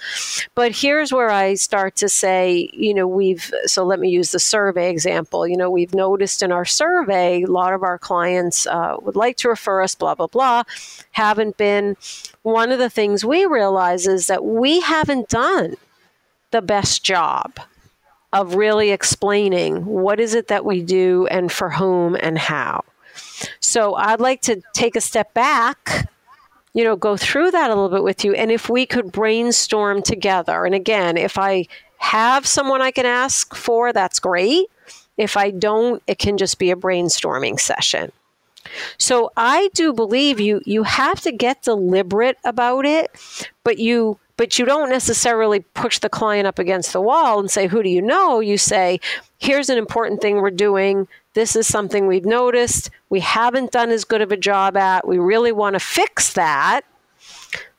But 0.53 0.73
here's 0.73 1.11
where 1.11 1.31
I 1.31 1.55
start 1.55 1.95
to 1.97 2.09
say, 2.09 2.69
you 2.73 2.93
know, 2.93 3.07
we've, 3.07 3.51
so 3.65 3.83
let 3.83 3.99
me 3.99 4.09
use 4.09 4.31
the 4.31 4.39
survey 4.39 4.89
example. 4.89 5.47
You 5.47 5.57
know, 5.57 5.71
we've 5.71 5.95
noticed 5.95 6.43
in 6.43 6.51
our 6.51 6.65
survey, 6.65 6.98
survey, 6.99 7.43
a 7.43 7.47
lot 7.47 7.73
of 7.73 7.83
our 7.83 7.97
clients 7.97 8.67
uh, 8.67 8.97
would 9.01 9.15
like 9.15 9.37
to 9.37 9.49
refer 9.49 9.81
us, 9.81 9.95
blah, 9.95 10.15
blah, 10.15 10.27
blah, 10.27 10.63
haven't 11.11 11.57
been. 11.57 11.95
One 12.43 12.71
of 12.71 12.79
the 12.79 12.89
things 12.89 13.23
we 13.23 13.45
realize 13.45 14.07
is 14.07 14.27
that 14.27 14.43
we 14.43 14.81
haven't 14.81 15.29
done 15.29 15.75
the 16.51 16.61
best 16.61 17.03
job 17.03 17.59
of 18.33 18.55
really 18.55 18.91
explaining 18.91 19.85
what 19.85 20.19
is 20.19 20.33
it 20.33 20.47
that 20.47 20.65
we 20.65 20.81
do 20.81 21.27
and 21.31 21.51
for 21.51 21.71
whom 21.71 22.15
and 22.15 22.37
how. 22.37 22.83
So 23.59 23.95
I'd 23.95 24.19
like 24.19 24.41
to 24.43 24.61
take 24.73 24.95
a 24.95 25.01
step 25.01 25.33
back, 25.33 26.09
you 26.73 26.83
know, 26.83 26.95
go 26.95 27.17
through 27.17 27.51
that 27.51 27.71
a 27.71 27.75
little 27.75 27.89
bit 27.89 28.03
with 28.03 28.23
you. 28.23 28.33
And 28.33 28.51
if 28.51 28.69
we 28.69 28.85
could 28.85 29.11
brainstorm 29.11 30.01
together, 30.03 30.65
and 30.65 30.75
again, 30.75 31.17
if 31.17 31.37
I 31.37 31.67
have 31.97 32.45
someone 32.45 32.81
I 32.81 32.91
can 32.91 33.05
ask 33.05 33.55
for, 33.55 33.91
that's 33.91 34.19
great. 34.19 34.67
If 35.19 35.35
I 35.35 35.51
don't, 35.51 36.01
it 36.07 36.17
can 36.17 36.37
just 36.37 36.57
be 36.57 36.71
a 36.71 36.77
brainstorming 36.77 37.59
session. 37.59 38.11
So 38.97 39.31
I 39.35 39.69
do 39.73 39.93
believe 39.93 40.39
you 40.39 40.61
you 40.65 40.83
have 40.83 41.19
to 41.21 41.31
get 41.31 41.63
deliberate 41.63 42.37
about 42.43 42.85
it, 42.85 43.11
but 43.63 43.77
you 43.79 44.17
but 44.37 44.57
you 44.57 44.63
don't 44.63 44.89
necessarily 44.89 45.59
push 45.59 45.99
the 45.99 46.07
client 46.07 46.47
up 46.47 46.59
against 46.59 46.93
the 46.93 47.01
wall 47.01 47.41
and 47.41 47.51
say, 47.51 47.67
Who 47.67 47.83
do 47.83 47.89
you 47.89 48.01
know? 48.01 48.39
You 48.39 48.57
say, 48.57 49.01
Here's 49.37 49.69
an 49.69 49.77
important 49.77 50.21
thing 50.21 50.37
we're 50.37 50.51
doing. 50.51 51.09
This 51.33 51.57
is 51.57 51.67
something 51.67 52.07
we've 52.07 52.25
noticed. 52.25 52.89
We 53.09 53.19
haven't 53.19 53.71
done 53.71 53.89
as 53.89 54.05
good 54.05 54.21
of 54.21 54.31
a 54.31 54.37
job 54.37 54.77
at. 54.77 55.05
We 55.05 55.19
really 55.19 55.51
want 55.51 55.73
to 55.73 55.79
fix 55.81 56.33
that. 56.33 56.81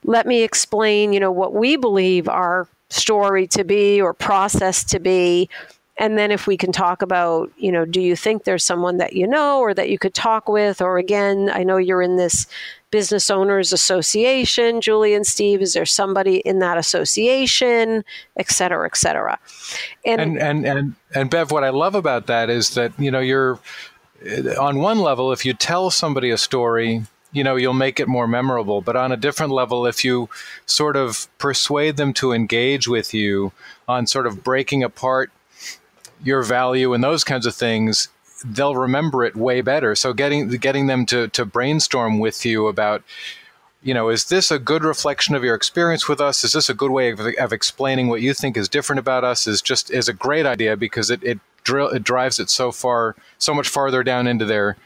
Let 0.04 0.26
me 0.26 0.42
explain, 0.42 1.14
you 1.14 1.20
know, 1.20 1.32
what 1.32 1.54
we 1.54 1.76
believe 1.76 2.28
our 2.28 2.68
story 2.90 3.46
to 3.46 3.64
be 3.64 4.00
or 4.00 4.12
process 4.12 4.84
to 4.84 4.98
be 4.98 5.48
and 5.98 6.16
then 6.16 6.30
if 6.30 6.46
we 6.46 6.56
can 6.56 6.72
talk 6.72 7.02
about, 7.02 7.50
you 7.58 7.70
know, 7.70 7.84
do 7.84 8.00
you 8.00 8.16
think 8.16 8.44
there's 8.44 8.64
someone 8.64 8.96
that 8.96 9.12
you 9.12 9.26
know 9.26 9.60
or 9.60 9.74
that 9.74 9.90
you 9.90 9.98
could 9.98 10.14
talk 10.14 10.48
with? 10.48 10.80
Or 10.80 10.96
again, 10.98 11.50
I 11.52 11.62
know 11.62 11.76
you're 11.76 12.02
in 12.02 12.16
this 12.16 12.46
business 12.90 13.30
owners 13.30 13.72
association, 13.72 14.80
Julie 14.80 15.14
and 15.14 15.26
Steve. 15.26 15.60
Is 15.60 15.74
there 15.74 15.86
somebody 15.86 16.38
in 16.38 16.58
that 16.60 16.78
association, 16.78 18.04
et 18.38 18.50
cetera, 18.50 18.86
et 18.86 18.96
cetera? 18.96 19.38
And 20.04 20.20
and 20.20 20.38
and 20.38 20.66
and, 20.66 20.94
and 21.14 21.30
Bev, 21.30 21.50
what 21.50 21.64
I 21.64 21.70
love 21.70 21.94
about 21.94 22.26
that 22.28 22.48
is 22.50 22.70
that 22.74 22.92
you 22.98 23.10
know 23.10 23.20
you're 23.20 23.58
uh, 24.26 24.60
on 24.60 24.78
one 24.78 25.00
level, 25.00 25.32
if 25.32 25.44
you 25.44 25.52
tell 25.52 25.90
somebody 25.90 26.30
a 26.30 26.38
story 26.38 27.02
you 27.32 27.44
know 27.44 27.54
you'll 27.54 27.72
make 27.72 28.00
it 28.00 28.08
more 28.08 28.26
memorable 28.26 28.80
but 28.80 28.96
on 28.96 29.12
a 29.12 29.16
different 29.16 29.52
level 29.52 29.86
if 29.86 30.04
you 30.04 30.28
sort 30.66 30.96
of 30.96 31.28
persuade 31.38 31.96
them 31.96 32.12
to 32.12 32.32
engage 32.32 32.88
with 32.88 33.14
you 33.14 33.52
on 33.86 34.04
sort 34.04 34.26
of 34.26 34.42
breaking 34.42 34.82
apart 34.82 35.30
your 36.22 36.42
value 36.42 36.92
and 36.92 37.02
those 37.02 37.24
kinds 37.24 37.46
of 37.46 37.54
things, 37.54 38.08
they'll 38.44 38.76
remember 38.76 39.24
it 39.24 39.36
way 39.36 39.60
better. 39.60 39.94
So 39.94 40.12
getting 40.12 40.48
getting 40.48 40.86
them 40.86 41.06
to 41.06 41.28
to 41.28 41.44
brainstorm 41.44 42.18
with 42.18 42.44
you 42.44 42.66
about 42.66 43.02
you 43.82 43.94
know, 43.94 44.10
is 44.10 44.26
this 44.26 44.50
a 44.50 44.58
good 44.58 44.84
reflection 44.84 45.34
of 45.34 45.42
your 45.42 45.54
experience 45.54 46.06
with 46.06 46.20
us? 46.20 46.44
Is 46.44 46.52
this 46.52 46.68
a 46.68 46.74
good 46.74 46.90
way 46.90 47.10
of, 47.10 47.20
of 47.38 47.52
explaining 47.52 48.08
what 48.08 48.20
you 48.20 48.34
think 48.34 48.56
is 48.56 48.68
different 48.68 48.98
about 48.98 49.24
us? 49.24 49.46
Is 49.46 49.62
just 49.62 49.90
is 49.90 50.08
a 50.08 50.12
great 50.12 50.46
idea 50.46 50.76
because 50.76 51.10
it 51.10 51.22
it, 51.22 51.40
drill, 51.64 51.88
it 51.88 52.04
drives 52.04 52.38
it 52.38 52.50
so 52.50 52.72
far, 52.72 53.16
so 53.38 53.54
much 53.54 53.68
farther 53.68 54.02
down 54.02 54.26
into 54.26 54.44
their 54.44 54.76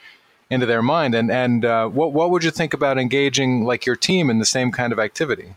into 0.48 0.66
their 0.66 0.82
mind. 0.82 1.14
And 1.14 1.30
and 1.30 1.64
uh, 1.64 1.88
what 1.88 2.12
what 2.12 2.30
would 2.30 2.44
you 2.44 2.50
think 2.50 2.72
about 2.72 2.98
engaging 2.98 3.64
like 3.64 3.84
your 3.84 3.96
team 3.96 4.30
in 4.30 4.38
the 4.38 4.44
same 4.44 4.70
kind 4.70 4.92
of 4.92 4.98
activity? 4.98 5.56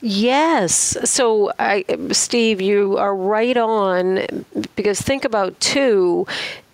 Yes. 0.00 0.96
So, 1.04 1.52
I, 1.58 1.84
Steve, 2.10 2.60
you 2.60 2.96
are 2.98 3.14
right 3.14 3.56
on 3.56 4.44
because 4.76 5.00
think 5.00 5.24
about 5.24 5.58
two. 5.60 6.26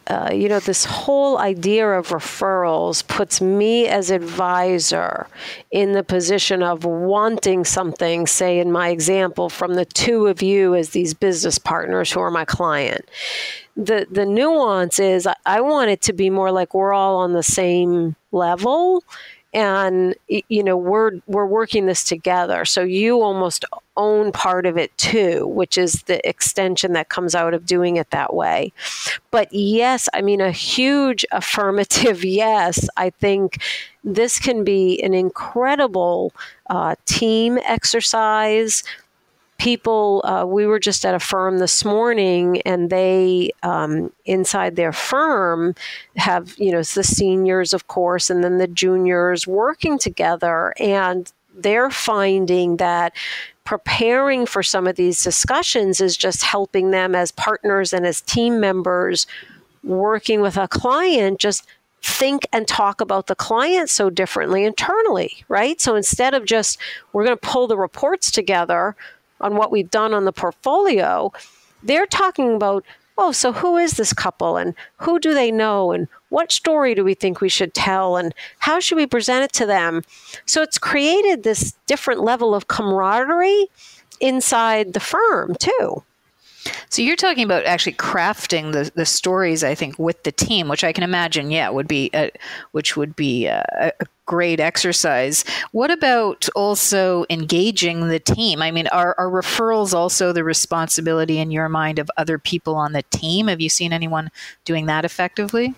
Uh, 0.07 0.31
you 0.33 0.49
know, 0.49 0.59
this 0.59 0.87
whole 0.87 1.37
idea 1.37 1.87
of 1.87 2.09
referrals 2.09 3.07
puts 3.07 3.43
me 3.43 3.87
as 3.87 4.11
advisor 4.11 5.27
in 5.71 5.93
the 5.93 6.03
position 6.03 6.63
of 6.63 6.87
wanting 6.87 7.63
something, 7.63 8.27
say, 8.27 8.59
in 8.59 8.73
my 8.73 8.89
example, 8.89 9.51
from 9.51 9.75
the 9.75 9.85
two 9.85 10.27
of 10.27 10.41
you 10.41 10.75
as 10.75 10.91
these 10.91 11.13
business 11.13 11.59
partners 11.59 12.11
who 12.11 12.21
are 12.21 12.31
my 12.31 12.47
client. 12.47 13.05
The, 13.77 14.07
the 14.11 14.25
nuance 14.25 14.99
is 14.99 15.27
I, 15.27 15.35
I 15.45 15.61
want 15.61 15.91
it 15.91 16.01
to 16.03 16.15
be 16.15 16.31
more 16.31 16.51
like 16.51 16.73
we're 16.73 16.95
all 16.95 17.19
on 17.19 17.35
the 17.35 17.43
same 17.43 18.17
level 18.33 19.05
and 19.55 20.15
you 20.29 20.63
know 20.63 20.77
we're 20.77 21.13
we're 21.27 21.47
working 21.47 21.87
this 21.87 22.05
together. 22.05 22.65
So 22.65 22.83
you 22.83 23.23
almost 23.23 23.65
own 23.97 24.31
part 24.31 24.65
of 24.65 24.79
it 24.79 24.97
too 24.97 25.45
which 25.49 25.77
is 25.77 26.03
the 26.05 26.27
extension 26.29 26.93
that 26.93 27.09
comes 27.09 27.35
out 27.35 27.53
of 27.53 27.67
doing 27.67 27.97
it 27.97 28.11
that 28.11 28.35
way. 28.35 28.73
But 29.31 29.53
yes 29.53 30.09
i 30.15 30.21
mean 30.23 30.41
a 30.41 30.53
huge 30.53 31.25
affirmative 31.33 32.25
yes. 32.25 32.89
I 32.97 33.11
think 33.11 33.61
this 34.05 34.39
can 34.39 34.65
be 34.65 35.03
an 35.03 35.15
incredible 35.15 36.33
uh, 36.71 36.95
team 37.07 37.59
exercise 37.65 38.83
people 39.59 40.23
uh, 40.25 40.45
we 40.45 40.67
were 40.67 40.79
just 40.79 41.05
at 41.05 41.15
a 41.15 41.21
firm 41.21 41.59
this 41.59 41.85
morning 41.85 42.63
and 42.63 42.91
they 42.91 43.51
um, 43.63 44.13
inside 44.25 44.77
their 44.77 44.93
firm 44.93 45.75
have 46.17 46.55
you 46.59 46.71
know 46.71 46.83
the 46.83 47.05
seniors 47.05 47.75
of 47.75 47.89
course 47.89 48.31
and 48.31 48.43
then 48.43 48.59
the 48.59 48.69
juniors 48.69 49.47
working 49.47 49.99
together 49.99 50.73
and 50.79 51.33
they're 51.55 51.91
finding 51.91 52.77
that 52.77 53.13
preparing 53.65 54.47
for 54.47 54.63
some 54.63 54.87
of 54.87 54.97
these 54.97 55.23
discussions 55.23 56.01
is 56.01 56.17
just 56.17 56.43
helping 56.43 56.91
them 56.91 57.15
as 57.15 57.33
partners 57.33 57.93
and 57.93 58.07
as 58.07 58.21
team 58.23 58.61
members 58.61 59.27
working 59.83 60.41
with 60.41 60.57
a 60.57 60.69
client 60.69 61.39
just 61.41 61.67
think 62.01 62.47
and 62.53 62.69
talk 62.69 63.01
about 63.01 63.27
the 63.27 63.35
client 63.35 63.91
so 63.91 64.09
differently 64.09 64.65
internally, 64.65 65.45
right? 65.49 65.81
So 65.81 65.97
instead 65.97 66.33
of 66.33 66.45
just 66.45 66.79
we're 67.13 67.25
going 67.25 67.37
to 67.37 67.47
pull 67.47 67.67
the 67.67 67.77
reports 67.77 68.31
together 68.31 68.97
on 69.41 69.57
what 69.57 69.71
we've 69.71 69.91
done 69.91 70.15
on 70.15 70.25
the 70.25 70.33
portfolio, 70.33 71.33
they're 71.83 72.07
talking 72.07 72.55
about, 72.55 72.85
oh, 73.17 73.33
so 73.33 73.53
who 73.53 73.77
is 73.77 73.93
this 73.93 74.13
couple 74.13 74.57
and 74.57 74.75
who 74.97 75.19
do 75.19 75.35
they 75.35 75.51
know 75.51 75.93
and 75.93 76.09
what 76.29 76.53
story 76.53 76.95
do 76.95 77.05
we 77.05 77.15
think 77.15 77.41
we 77.41 77.49
should 77.49 77.75
tell 77.75 78.17
and 78.17 78.35
how 78.59 78.81
should 78.81 78.97
we 78.97 79.07
present 79.07 79.45
it 79.45 79.53
to 79.55 79.67
them? 79.67 80.03
So 80.47 80.63
it's 80.63 80.79
created 80.79 81.43
this 81.43 81.75
different 81.87 82.21
level 82.21 82.55
of 82.55 82.69
camaraderie 82.69 83.67
inside 84.21 84.93
the 84.93 85.01
firm 85.01 85.55
too. 85.57 86.03
So 86.89 87.03
you're 87.03 87.17
talking 87.17 87.45
about 87.45 87.65
actually 87.65 87.95
crafting 87.95 88.73
the, 88.73 88.91
the 88.95 89.07
stories, 89.07 89.63
I 89.63 89.75
think, 89.75 89.99
with 89.99 90.23
the 90.23 90.33
team, 90.33 90.69
which 90.69 90.85
I 90.85 90.93
can 90.93 91.05
imagine, 91.05 91.51
yeah, 91.51 91.69
would 91.69 91.89
be 91.89 92.11
a, 92.15 92.31
which 92.73 92.97
would 92.97 93.15
be 93.17 93.47
a, 93.47 93.65
a 94.01 94.07
great 94.27 94.61
exercise. 94.61 95.43
What 95.73 95.91
about 95.91 96.49
also 96.55 97.25
engaging 97.31 98.09
the 98.09 98.21
team? 98.21 98.61
I 98.61 98.71
mean, 98.71 98.87
are, 98.89 99.15
are 99.19 99.31
referrals 99.31 99.95
also 99.95 100.33
the 100.33 100.45
responsibility 100.45 101.39
in 101.39 101.51
your 101.51 101.69
mind 101.69 101.99
of 101.99 102.11
other 102.17 102.39
people 102.39 102.75
on 102.75 102.93
the 102.93 103.05
team? 103.05 103.49
Have 103.49 103.61
you 103.61 103.71
seen 103.71 103.93
anyone 103.93 104.31
doing 104.67 104.87
that 104.87 105.05
effectively? 105.07 105.75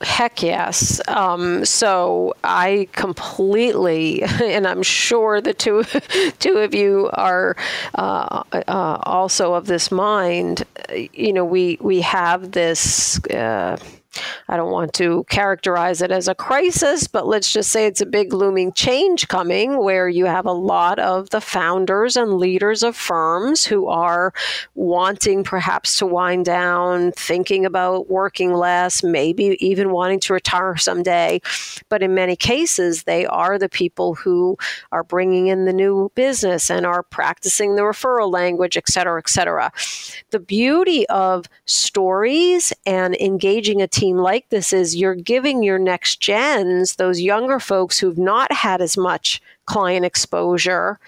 Heck 0.00 0.42
yes. 0.44 1.00
Um, 1.08 1.64
so 1.64 2.34
I 2.44 2.88
completely, 2.92 4.22
and 4.42 4.66
I'm 4.66 4.82
sure 4.82 5.40
the 5.40 5.54
two 5.54 5.82
two 6.38 6.58
of 6.58 6.72
you 6.74 7.10
are 7.14 7.56
uh, 7.96 8.44
uh, 8.52 8.98
also 9.02 9.54
of 9.54 9.66
this 9.66 9.90
mind. 9.90 10.64
You 10.94 11.32
know, 11.32 11.44
we 11.44 11.78
we 11.80 12.00
have 12.02 12.52
this. 12.52 13.18
Uh, 13.26 13.76
I 14.48 14.56
don't 14.56 14.72
want 14.72 14.92
to 14.94 15.24
characterize 15.28 16.02
it 16.02 16.10
as 16.10 16.28
a 16.28 16.34
crisis, 16.34 17.06
but 17.06 17.26
let's 17.26 17.52
just 17.52 17.70
say 17.70 17.86
it's 17.86 18.00
a 18.00 18.06
big 18.06 18.32
looming 18.32 18.72
change 18.72 19.28
coming 19.28 19.82
where 19.82 20.08
you 20.08 20.24
have 20.24 20.46
a 20.46 20.52
lot 20.52 20.98
of 20.98 21.30
the 21.30 21.40
founders 21.40 22.16
and 22.16 22.38
leaders 22.38 22.82
of 22.82 22.96
firms 22.96 23.64
who 23.64 23.86
are 23.88 24.32
wanting 24.74 25.44
perhaps 25.44 25.98
to 25.98 26.06
wind 26.06 26.44
down, 26.44 27.12
thinking 27.12 27.66
about 27.66 28.08
working 28.08 28.52
less, 28.54 29.02
maybe 29.02 29.56
even 29.60 29.90
wanting 29.90 30.20
to 30.20 30.32
retire 30.32 30.76
someday. 30.76 31.40
But 31.88 32.02
in 32.02 32.14
many 32.14 32.36
cases, 32.36 33.02
they 33.02 33.26
are 33.26 33.58
the 33.58 33.68
people 33.68 34.14
who 34.14 34.56
are 34.92 35.04
bringing 35.04 35.48
in 35.48 35.64
the 35.64 35.72
new 35.72 36.10
business 36.14 36.70
and 36.70 36.86
are 36.86 37.02
practicing 37.02 37.74
the 37.74 37.82
referral 37.82 38.32
language, 38.32 38.76
et 38.76 38.88
cetera, 38.88 39.18
et 39.18 39.28
cetera. 39.28 39.70
The 40.30 40.38
beauty 40.38 41.06
of 41.08 41.46
stories 41.66 42.72
and 42.86 43.14
engaging 43.16 43.82
a 43.82 43.86
team 43.86 44.07
like 44.16 44.48
this 44.48 44.72
is 44.72 44.96
you're 44.96 45.14
giving 45.14 45.62
your 45.62 45.78
next 45.78 46.20
gens, 46.20 46.96
those 46.96 47.20
younger 47.20 47.60
folks 47.60 47.98
who've 47.98 48.18
not 48.18 48.52
had 48.52 48.80
as 48.80 48.96
much 48.96 49.42
client 49.66 50.04
exposure, 50.04 50.98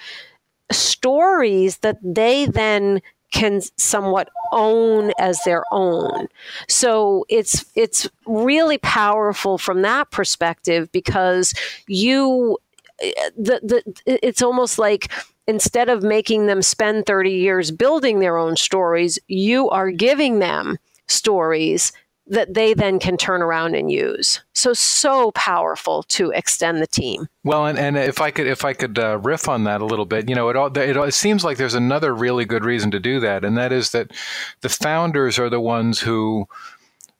stories 0.71 1.79
that 1.79 1.99
they 2.03 2.47
then 2.47 3.01
can 3.33 3.61
somewhat 3.77 4.29
own 4.53 5.13
as 5.19 5.41
their 5.45 5.65
own. 5.73 6.27
So 6.69 7.25
it's 7.29 7.65
it's 7.75 8.09
really 8.27 8.79
powerful 8.79 9.59
from 9.59 9.83
that 9.83 10.11
perspective 10.11 10.91
because 10.93 11.55
you 11.87 12.59
the, 13.01 13.61
the 13.63 13.83
it's 14.07 14.43
almost 14.43 14.79
like 14.79 15.11
instead 15.47 15.89
of 15.89 16.03
making 16.03 16.47
them 16.47 16.63
spend 16.63 17.07
30 17.07 17.31
years 17.31 17.71
building 17.71 18.21
their 18.21 18.37
own 18.37 18.57
stories, 18.57 19.19
you 19.27 19.69
are 19.71 19.91
giving 19.91 20.39
them 20.39 20.79
stories 21.09 21.93
that 22.31 22.55
they 22.55 22.73
then 22.73 22.99
can 22.99 23.17
turn 23.17 23.43
around 23.43 23.75
and 23.75 23.91
use. 23.91 24.41
So 24.55 24.73
so 24.73 25.33
powerful 25.33 26.05
to 26.05 26.31
extend 26.31 26.81
the 26.81 26.87
team. 26.87 27.29
Well, 27.45 27.67
and, 27.67 27.79
and 27.79 27.99
if 27.99 28.21
I 28.21 28.31
could 28.31 28.47
if 28.47 28.65
I 28.65 28.73
could 28.73 28.99
uh, 28.99 29.19
riff 29.19 29.49
on 29.49 29.65
that 29.65 29.81
a 29.81 29.85
little 29.85 30.07
bit, 30.07 30.29
you 30.29 30.35
know, 30.35 30.49
it, 30.49 30.57
all, 30.57 30.67
it 30.77 30.97
it 30.97 31.15
seems 31.15 31.45
like 31.45 31.59
there's 31.59 31.75
another 31.75 32.15
really 32.15 32.45
good 32.45 32.65
reason 32.65 32.91
to 32.93 33.01
do 33.01 33.21
that, 33.21 33.45
and 33.45 33.59
that 33.59 33.73
is 33.73 33.91
that 33.91 34.13
the 34.61 34.69
founders 34.69 35.39
are 35.39 35.51
the 35.51 35.61
ones 35.61 36.01
who. 36.01 36.49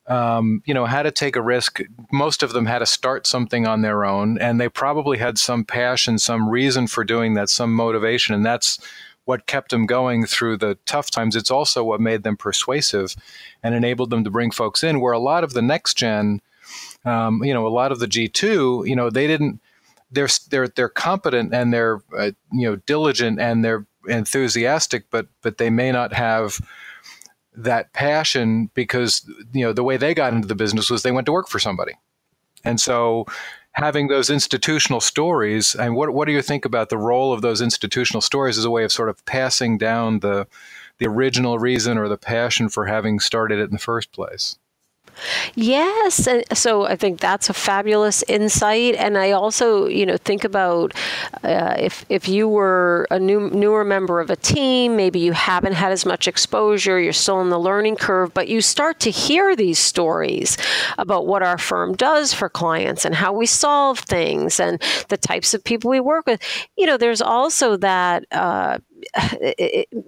Um, 0.07 0.61
you 0.65 0.73
know, 0.73 0.87
had 0.87 1.03
to 1.03 1.11
take 1.11 1.37
a 1.37 1.41
risk. 1.41 1.79
Most 2.11 2.43
of 2.43 2.51
them 2.51 2.65
had 2.65 2.79
to 2.79 2.85
start 2.85 3.25
something 3.27 3.65
on 3.65 3.81
their 3.81 4.03
own, 4.03 4.37
and 4.39 4.59
they 4.59 4.67
probably 4.67 5.19
had 5.19 5.37
some 5.37 5.63
passion, 5.63 6.17
some 6.17 6.49
reason 6.49 6.87
for 6.87 7.05
doing 7.05 7.35
that, 7.35 7.49
some 7.49 7.73
motivation, 7.73 8.35
and 8.35 8.43
that's 8.43 8.79
what 9.31 9.45
kept 9.45 9.71
them 9.71 9.85
going 9.85 10.25
through 10.25 10.57
the 10.57 10.77
tough 10.85 11.09
times. 11.09 11.37
It's 11.37 11.49
also 11.49 11.85
what 11.85 12.01
made 12.01 12.23
them 12.23 12.35
persuasive 12.35 13.15
and 13.63 13.73
enabled 13.73 14.09
them 14.09 14.25
to 14.25 14.29
bring 14.29 14.51
folks 14.51 14.83
in. 14.83 14.99
Where 14.99 15.13
a 15.13 15.19
lot 15.19 15.45
of 15.45 15.53
the 15.53 15.61
next 15.61 15.93
gen, 15.95 16.41
um, 17.05 17.41
you 17.41 17.53
know, 17.53 17.65
a 17.65 17.69
lot 17.69 17.93
of 17.93 17.99
the 17.99 18.07
G 18.07 18.27
two, 18.27 18.83
you 18.85 18.93
know, 18.93 19.09
they 19.09 19.27
didn't. 19.27 19.61
They're 20.11 20.27
they're 20.49 20.67
they're 20.67 20.89
competent 20.89 21.53
and 21.53 21.73
they're 21.73 22.01
uh, 22.17 22.31
you 22.51 22.69
know 22.69 22.75
diligent 22.75 23.39
and 23.39 23.63
they're 23.63 23.85
enthusiastic, 24.09 25.05
but 25.09 25.27
but 25.41 25.57
they 25.59 25.69
may 25.69 25.93
not 25.93 26.11
have 26.11 26.59
that 27.55 27.93
passion 27.93 28.69
because 28.73 29.25
you 29.53 29.63
know 29.63 29.71
the 29.71 29.83
way 29.83 29.95
they 29.95 30.13
got 30.13 30.33
into 30.33 30.49
the 30.49 30.55
business 30.55 30.89
was 30.89 31.03
they 31.03 31.13
went 31.13 31.25
to 31.27 31.31
work 31.31 31.47
for 31.47 31.59
somebody, 31.59 31.93
and 32.65 32.81
so 32.81 33.25
having 33.73 34.07
those 34.07 34.29
institutional 34.29 34.99
stories 34.99 35.75
and 35.75 35.95
what 35.95 36.13
what 36.13 36.25
do 36.25 36.33
you 36.33 36.41
think 36.41 36.65
about 36.65 36.89
the 36.89 36.97
role 36.97 37.31
of 37.31 37.41
those 37.41 37.61
institutional 37.61 38.21
stories 38.21 38.57
as 38.57 38.65
a 38.65 38.69
way 38.69 38.83
of 38.83 38.91
sort 38.91 39.09
of 39.09 39.23
passing 39.25 39.77
down 39.77 40.19
the 40.19 40.47
the 40.97 41.07
original 41.07 41.57
reason 41.57 41.97
or 41.97 42.07
the 42.07 42.17
passion 42.17 42.69
for 42.69 42.85
having 42.85 43.19
started 43.19 43.59
it 43.59 43.63
in 43.63 43.71
the 43.71 43.79
first 43.79 44.11
place 44.11 44.57
Yes, 45.55 46.27
and 46.27 46.43
so 46.53 46.85
I 46.85 46.95
think 46.95 47.19
that's 47.19 47.49
a 47.49 47.53
fabulous 47.53 48.23
insight, 48.27 48.95
and 48.95 49.17
I 49.17 49.31
also, 49.31 49.85
you 49.87 50.05
know, 50.05 50.17
think 50.17 50.43
about 50.43 50.93
uh, 51.43 51.75
if 51.77 52.05
if 52.09 52.27
you 52.27 52.47
were 52.47 53.07
a 53.11 53.19
new 53.19 53.49
newer 53.49 53.83
member 53.83 54.19
of 54.19 54.29
a 54.29 54.35
team, 54.35 54.95
maybe 54.95 55.19
you 55.19 55.33
haven't 55.33 55.73
had 55.73 55.91
as 55.91 56.05
much 56.05 56.27
exposure, 56.27 56.99
you're 56.99 57.13
still 57.13 57.41
in 57.41 57.49
the 57.49 57.59
learning 57.59 57.97
curve, 57.97 58.33
but 58.33 58.47
you 58.47 58.61
start 58.61 58.99
to 59.01 59.11
hear 59.11 59.55
these 59.55 59.79
stories 59.79 60.57
about 60.97 61.27
what 61.27 61.43
our 61.43 61.57
firm 61.57 61.95
does 61.95 62.33
for 62.33 62.49
clients 62.49 63.05
and 63.05 63.15
how 63.15 63.31
we 63.33 63.45
solve 63.45 63.99
things 63.99 64.59
and 64.59 64.81
the 65.09 65.17
types 65.17 65.53
of 65.53 65.63
people 65.63 65.89
we 65.91 65.99
work 65.99 66.25
with. 66.25 66.41
You 66.77 66.85
know, 66.85 66.97
there's 66.97 67.21
also 67.21 67.77
that. 67.77 68.25
Uh, 68.31 68.79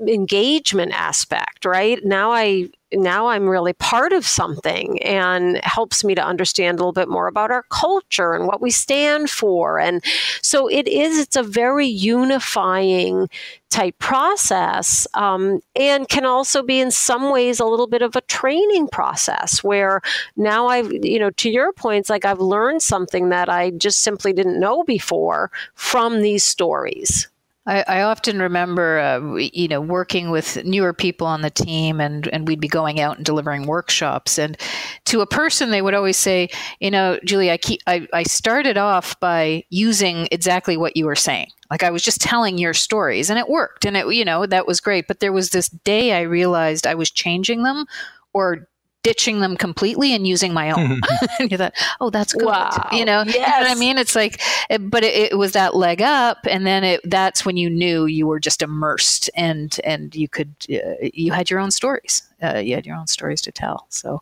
engagement 0.07 0.91
aspect 0.93 1.65
right 1.65 2.05
now 2.05 2.31
i 2.31 2.69
now 2.93 3.27
i'm 3.27 3.47
really 3.47 3.73
part 3.73 4.13
of 4.13 4.25
something 4.25 5.01
and 5.03 5.60
helps 5.63 6.03
me 6.03 6.15
to 6.15 6.23
understand 6.23 6.77
a 6.77 6.82
little 6.82 6.93
bit 6.93 7.10
more 7.10 7.27
about 7.27 7.51
our 7.51 7.63
culture 7.69 8.34
and 8.34 8.47
what 8.47 8.62
we 8.62 8.71
stand 8.71 9.29
for. 9.29 9.79
And 9.79 10.03
so 10.41 10.67
it 10.67 10.88
is 10.88 11.19
it's 11.19 11.36
a 11.36 11.43
very 11.43 11.88
unifying 11.88 13.29
type 13.69 13.97
process 13.97 15.08
um, 15.15 15.60
and 15.75 16.08
can 16.08 16.25
also 16.25 16.62
be 16.62 16.79
in 16.79 16.91
some 16.91 17.32
ways 17.32 17.60
a 17.60 17.65
little 17.65 17.88
bit 17.88 18.01
of 18.01 18.15
a 18.15 18.21
training 18.21 18.88
process 18.88 19.63
where 19.63 19.99
now 20.36 20.67
i've 20.67 20.91
you 20.93 21.17
know 21.17 21.32
to 21.32 21.49
your 21.49 21.73
points 21.73 22.08
like 22.08 22.23
i've 22.23 22.39
learned 22.39 22.84
something 22.84 23.29
that 23.29 23.49
i 23.49 23.71
just 23.71 24.01
simply 24.01 24.32
didn't 24.32 24.60
know 24.60 24.84
before 24.84 25.49
from 25.73 26.21
these 26.21 26.43
stories 26.43 27.27
I, 27.65 27.84
I, 27.88 28.02
often 28.02 28.39
remember, 28.39 28.99
uh, 28.99 29.36
you 29.36 29.69
know, 29.69 29.80
working 29.80 30.32
with 30.32 30.63
newer 30.65 30.93
people 30.93 31.26
on 31.26 31.41
the 31.41 31.49
team, 31.49 32.02
and 32.02 32.28
and 32.28 32.45
we'd 32.45 32.60
be 32.60 32.67
going 32.67 32.99
out 32.99 33.15
and 33.15 33.26
delivering 33.26 33.67
workshops. 33.67 34.38
And 34.38 34.58
to 35.06 35.21
a 35.21 35.28
person, 35.28 35.71
they 35.71 35.82
would 35.82 35.93
always 35.93 36.17
say, 36.17 36.49
you 36.82 36.91
know, 36.91 37.19
Julie, 37.23 37.52
I 37.52 37.58
keep, 37.58 37.82
I, 37.88 38.08
I 38.12 38.23
started 38.23 38.78
off 38.78 39.17
by 39.21 39.63
using 39.69 40.28
exactly 40.30 40.76
what 40.76 40.97
you 40.97 41.06
were 41.06 41.15
saying. 41.15 41.47
Like 41.71 41.84
I 41.84 41.89
was 41.89 42.04
just 42.04 42.19
telling 42.19 42.58
your 42.58 42.73
stories, 42.73 43.30
and 43.30 43.39
it 43.39 43.47
worked, 43.47 43.86
and 43.86 43.95
it, 43.95 44.13
you 44.13 44.26
know, 44.26 44.45
that 44.45 44.67
was 44.67 44.82
great. 44.82 45.08
But 45.08 45.21
there 45.21 45.34
was 45.34 45.52
this 45.52 45.69
day 45.69 46.13
I 46.13 46.21
realized 46.21 46.86
I 46.86 46.95
was 46.95 47.12
changing 47.12 47.63
them 47.63 47.86
or 48.34 48.67
ditching 49.03 49.41
them 49.41 49.55
completely 49.55 50.13
and 50.13 50.25
using 50.25 50.53
my 50.53 50.71
own. 50.71 51.01
and 51.39 51.51
you 51.51 51.57
thought, 51.57 51.73
oh, 52.01 52.09
that's 52.09 52.33
good. 52.33 52.45
Wow. 52.45 52.87
You 52.91 53.05
know, 53.05 53.23
yes. 53.23 53.35
you 53.35 53.41
know 53.41 53.67
what 53.69 53.71
I 53.71 53.75
mean? 53.75 53.97
It's 53.97 54.15
like, 54.15 54.41
it, 54.69 54.89
but 54.89 55.03
it, 55.03 55.31
it, 55.31 55.37
was 55.37 55.51
that 55.51 55.75
leg 55.75 56.01
up, 56.01 56.39
and 56.49 56.65
then 56.65 56.83
it, 56.83 57.01
that's 57.03 57.45
when 57.45 57.57
you 57.57 57.69
knew 57.69 58.05
you 58.05 58.25
were 58.25 58.39
just 58.39 58.61
immersed, 58.61 59.29
and 59.35 59.79
and 59.83 60.15
you 60.15 60.27
could 60.27 60.53
uh, 60.71 61.09
you 61.13 61.31
had 61.31 61.49
your 61.49 61.59
own 61.59 61.71
stories. 61.71 62.23
Uh, 62.41 62.57
you 62.57 62.75
had 62.75 62.85
your 62.85 62.95
own 62.95 63.07
stories 63.07 63.41
to 63.41 63.51
tell. 63.51 63.85
So 63.89 64.21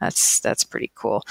that's 0.00 0.40
that's 0.40 0.64
pretty 0.64 0.90
cool. 0.94 1.22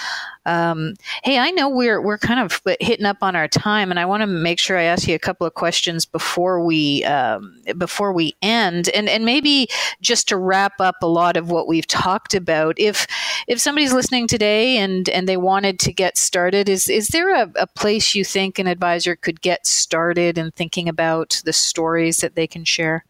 Um, 0.45 0.93
hey, 1.23 1.39
I 1.39 1.51
know 1.51 1.67
we're 1.67 2.01
we're 2.01 2.17
kind 2.19 2.39
of 2.39 2.61
hitting 2.79 3.05
up 3.05 3.17
on 3.21 3.35
our 3.35 3.47
time, 3.47 3.89
and 3.89 3.99
I 3.99 4.05
want 4.05 4.21
to 4.21 4.27
make 4.27 4.59
sure 4.59 4.77
I 4.77 4.83
ask 4.83 5.07
you 5.07 5.15
a 5.15 5.19
couple 5.19 5.47
of 5.47 5.55
questions 5.55 6.05
before 6.05 6.63
we 6.63 7.03
um, 7.05 7.61
before 7.77 8.13
we 8.13 8.33
end, 8.41 8.89
and 8.89 9.09
and 9.09 9.25
maybe 9.25 9.67
just 10.01 10.27
to 10.29 10.37
wrap 10.37 10.79
up 10.79 10.95
a 11.01 11.07
lot 11.07 11.35
of 11.35 11.49
what 11.49 11.67
we've 11.67 11.87
talked 11.87 12.35
about. 12.35 12.75
If 12.77 13.07
if 13.47 13.59
somebody's 13.59 13.93
listening 13.93 14.27
today 14.27 14.77
and 14.77 15.09
and 15.09 15.27
they 15.27 15.37
wanted 15.37 15.79
to 15.79 15.93
get 15.93 16.17
started, 16.17 16.69
is 16.69 16.89
is 16.89 17.07
there 17.07 17.33
a, 17.33 17.51
a 17.55 17.67
place 17.67 18.13
you 18.13 18.23
think 18.23 18.59
an 18.59 18.67
advisor 18.67 19.15
could 19.15 19.41
get 19.41 19.65
started 19.65 20.37
in 20.37 20.51
thinking 20.51 20.87
about 20.87 21.41
the 21.43 21.53
stories 21.53 22.17
that 22.17 22.35
they 22.35 22.45
can 22.45 22.63
share? 22.63 23.03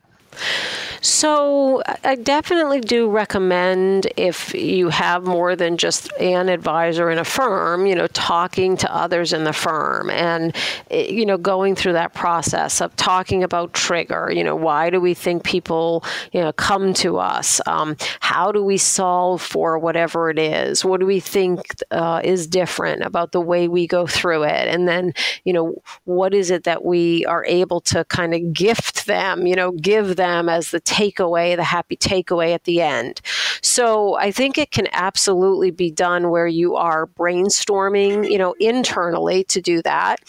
So 1.02 1.82
I 2.04 2.16
definitely 2.16 2.82
do 2.82 3.10
recommend 3.10 4.08
if 4.18 4.54
you 4.54 4.90
have 4.90 5.24
more 5.24 5.56
than 5.56 5.78
just 5.78 6.12
an 6.20 6.50
advisor 6.50 7.10
in 7.10 7.18
a 7.18 7.24
firm, 7.24 7.86
you 7.86 7.96
know, 7.96 8.08
talking 8.08 8.76
to 8.78 8.94
others 8.94 9.32
in 9.32 9.46
the 9.46 9.54
firm 9.54 10.10
and, 10.10 10.56
eh, 10.92 11.08
you 11.10 11.26
know, 11.26 11.38
going 11.38 11.76
through 11.76 11.94
that 11.94 12.14
process 12.14 12.82
of 12.82 12.94
talking 12.98 13.44
about 13.44 13.74
trigger, 13.74 14.32
you 14.34 14.44
know, 14.44 14.56
why 14.56 14.90
do 14.90 15.00
we 15.00 15.14
think 15.14 15.44
people, 15.44 16.04
you 16.34 16.42
know, 16.42 16.52
come 16.52 16.94
to 16.96 17.18
us? 17.18 17.62
Um, 17.66 17.96
how 18.20 18.52
do 18.52 18.64
we 18.64 18.78
solve 18.78 19.42
for 19.42 19.80
whatever 19.80 20.30
it 20.30 20.40
is? 20.40 20.84
What 20.84 21.00
do 21.00 21.06
we 21.06 21.22
think 21.22 21.62
uh, 21.92 22.22
is 22.24 22.46
different 22.46 23.04
about 23.04 23.32
the 23.32 23.42
way 23.42 23.70
we 23.70 23.88
go 23.88 24.06
through 24.06 24.44
it? 24.44 24.68
And 24.68 24.88
then, 24.88 25.14
you 25.46 25.54
know, 25.54 25.82
what 26.04 26.34
is 26.34 26.52
it 26.52 26.66
that 26.66 26.84
we 26.84 27.26
are 27.26 27.46
able 27.46 27.80
to 27.82 28.04
kind 28.06 28.34
of 28.34 28.52
gift 28.52 29.06
them, 29.06 29.48
you 29.48 29.56
know, 29.56 29.72
give 29.72 30.18
them 30.18 30.50
as 30.50 30.72
the 30.72 30.89
takeaway, 30.90 31.56
the 31.56 31.64
happy 31.64 31.96
takeaway 31.96 32.54
at 32.54 32.64
the 32.64 32.82
end. 32.82 33.22
So 33.62 34.16
I 34.16 34.32
think 34.32 34.58
it 34.58 34.72
can 34.72 34.88
absolutely 34.92 35.72
be 35.72 35.92
done 35.92 36.30
where 36.30 36.48
you 36.48 36.76
are 36.76 37.08
brainstorming, 37.08 38.30
you 38.30 38.38
know, 38.38 38.56
internally 38.60 39.44
to 39.46 39.62
do 39.62 39.82
that. 39.84 40.22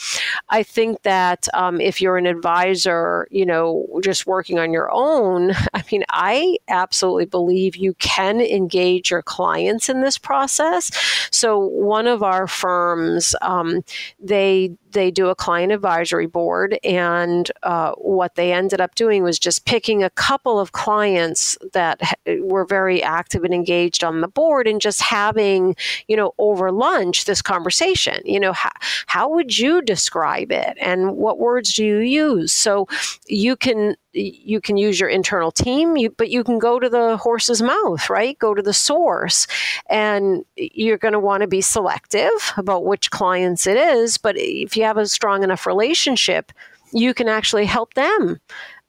I 0.51 0.63
think 0.63 1.03
that 1.03 1.49
um, 1.55 1.81
if 1.81 2.01
you're 2.01 2.19
an 2.19 2.27
advisor, 2.27 3.27
you 3.31 3.47
know, 3.47 3.87
just 4.03 4.27
working 4.27 4.59
on 4.59 4.73
your 4.73 4.91
own, 4.93 5.53
I 5.75 5.83
mean, 5.91 6.05
I 6.11 6.59
absolutely 6.69 7.27
believe 7.27 7.77
you 7.77 7.95
can 7.95 8.41
engage 8.41 9.11
your 9.11 9.23
clients 9.23 9.89
in 9.89 10.03
this 10.03 10.19
process. 10.19 10.91
So 11.31 11.59
one 11.59 12.07
of 12.07 12.23
our 12.23 12.47
firms, 12.47 13.35
um, 13.43 13.83
they 14.21 14.77
they 14.93 15.11
do 15.11 15.29
a 15.29 15.35
client 15.35 15.73
advisory 15.73 16.27
board, 16.27 16.79
and 16.83 17.51
uh, 17.63 17.93
what 17.93 18.35
they 18.35 18.53
ended 18.53 18.81
up 18.81 18.95
doing 18.95 19.23
was 19.23 19.39
just 19.39 19.65
picking 19.65 20.03
a 20.03 20.11
couple 20.51 20.61
of 20.61 20.73
clients 20.73 21.57
that 21.73 22.01
were 22.41 22.65
very 22.65 23.01
active 23.03 23.45
and 23.45 23.55
engaged 23.55 24.03
on 24.03 24.21
the 24.21 24.27
board, 24.27 24.67
and 24.67 24.81
just 24.81 25.01
having, 25.01 25.77
you 26.09 26.17
know, 26.17 26.33
over 26.39 26.73
lunch 26.73 27.25
this 27.25 27.41
conversation. 27.41 28.21
You 28.25 28.41
know, 28.41 28.53
how, 28.53 28.73
how 29.07 29.29
would 29.31 29.57
you 29.57 29.81
describe 29.81 30.51
it, 30.51 30.77
and 30.81 31.17
what 31.17 31.39
words 31.39 31.75
do 31.75 31.85
you 31.85 31.99
use? 31.99 32.53
So 32.53 32.89
you 33.29 33.55
can 33.55 33.95
you 34.13 34.61
can 34.61 34.77
use 34.77 34.99
your 34.99 35.09
internal 35.09 35.53
team, 35.53 35.97
you, 35.97 36.11
but 36.11 36.31
you 36.31 36.43
can 36.43 36.59
go 36.59 36.81
to 36.81 36.89
the 36.89 37.17
horse's 37.17 37.63
mouth, 37.63 38.11
right? 38.11 38.37
Go 38.41 38.55
to 38.55 38.63
the 38.63 38.73
source. 38.73 39.47
And 39.89 40.45
you're 40.57 40.99
going 40.99 41.13
to 41.13 41.21
want 41.21 41.43
to 41.43 41.47
be 41.47 41.61
selective 41.61 42.53
about 42.57 42.85
which 42.85 43.13
clients 43.13 43.69
it 43.69 43.77
is. 43.77 44.19
But 44.19 44.35
if 44.37 44.77
you 44.77 44.83
have 44.83 44.97
a 44.97 45.07
strong 45.07 45.45
enough 45.45 45.65
relationship, 45.65 46.51
you 46.93 47.15
can 47.15 47.29
actually 47.29 47.67
help 47.67 47.95
them, 47.95 48.41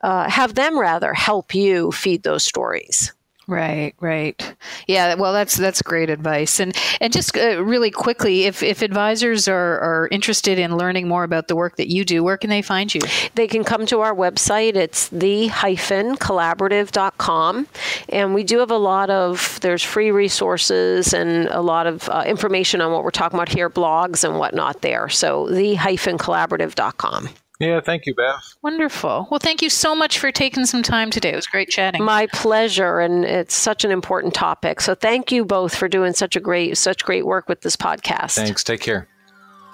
uh, 0.04 0.30
have 0.30 0.56
them 0.56 0.80
rather 0.80 1.14
help 1.14 1.56
you 1.56 1.91
feed 1.91 2.24
those 2.24 2.43
stories. 2.43 3.14
Right, 3.52 3.93
right. 3.99 4.56
Yeah, 4.88 5.16
well 5.16 5.34
that's 5.34 5.58
that's 5.58 5.82
great 5.82 6.10
advice. 6.10 6.62
And 6.62 6.74
and 7.02 7.12
just 7.12 7.36
uh, 7.36 7.62
really 7.62 7.91
quickly 7.91 8.43
if 8.43 8.64
if 8.64 8.82
advisors 8.82 9.49
are 9.49 9.78
are 9.80 10.08
interested 10.10 10.58
in 10.58 10.78
learning 10.78 11.10
more 11.10 11.26
about 11.26 11.49
the 11.49 11.56
work 11.58 11.76
that 11.76 11.89
you 11.89 12.06
do, 12.06 12.24
where 12.24 12.38
can 12.38 12.49
they 12.49 12.62
find 12.62 12.95
you? 12.95 13.02
They 13.36 13.47
can 13.47 13.66
come 13.66 13.86
to 13.88 13.99
our 13.99 14.16
website. 14.16 14.76
It's 14.76 15.10
the-collaborative.com 15.10 17.68
and 18.08 18.34
we 18.34 18.45
do 18.45 18.60
have 18.60 18.72
a 18.72 18.78
lot 18.78 19.10
of 19.10 19.60
there's 19.62 19.84
free 19.84 20.12
resources 20.12 21.14
and 21.14 21.49
a 21.49 21.62
lot 21.62 21.88
of 21.88 22.08
uh, 22.08 22.24
information 22.26 22.80
on 22.80 22.93
what 22.93 23.04
we're 23.04 23.10
talking 23.10 23.38
about 23.38 23.49
here, 23.49 23.70
blogs 23.70 24.24
and 24.24 24.39
whatnot 24.39 24.82
there. 24.82 25.10
So 25.10 25.49
the-collaborative.com. 25.49 27.30
Yeah, 27.62 27.80
thank 27.80 28.07
you, 28.07 28.16
Beth. 28.16 28.55
Wonderful. 28.64 29.28
Well, 29.30 29.39
thank 29.39 29.62
you 29.62 29.70
so 29.70 29.93
much 29.93 30.18
for 30.18 30.32
taking 30.32 30.66
some 30.66 30.82
time 30.82 31.12
today. 31.12 31.32
It 31.32 31.36
was 31.36 31.45
great 31.45 31.70
chatting. 31.70 32.03
My 32.03 32.26
pleasure, 32.34 32.99
and 32.99 33.24
it's 33.24 33.53
such 33.53 33.86
an 33.86 33.91
important 33.91 34.34
topic. 34.34 34.82
So 34.82 34.95
thank 34.95 35.32
you 35.32 35.45
both 35.45 35.76
for 35.76 35.88
doing 35.88 36.14
such 36.14 36.36
a 36.36 36.39
great 36.39 36.76
such 36.78 37.05
great 37.05 37.26
work 37.26 37.47
with 37.47 37.62
this 37.62 37.76
podcast. 37.76 38.36
Thanks. 38.36 38.64
Take 38.64 38.82
care. 38.82 39.07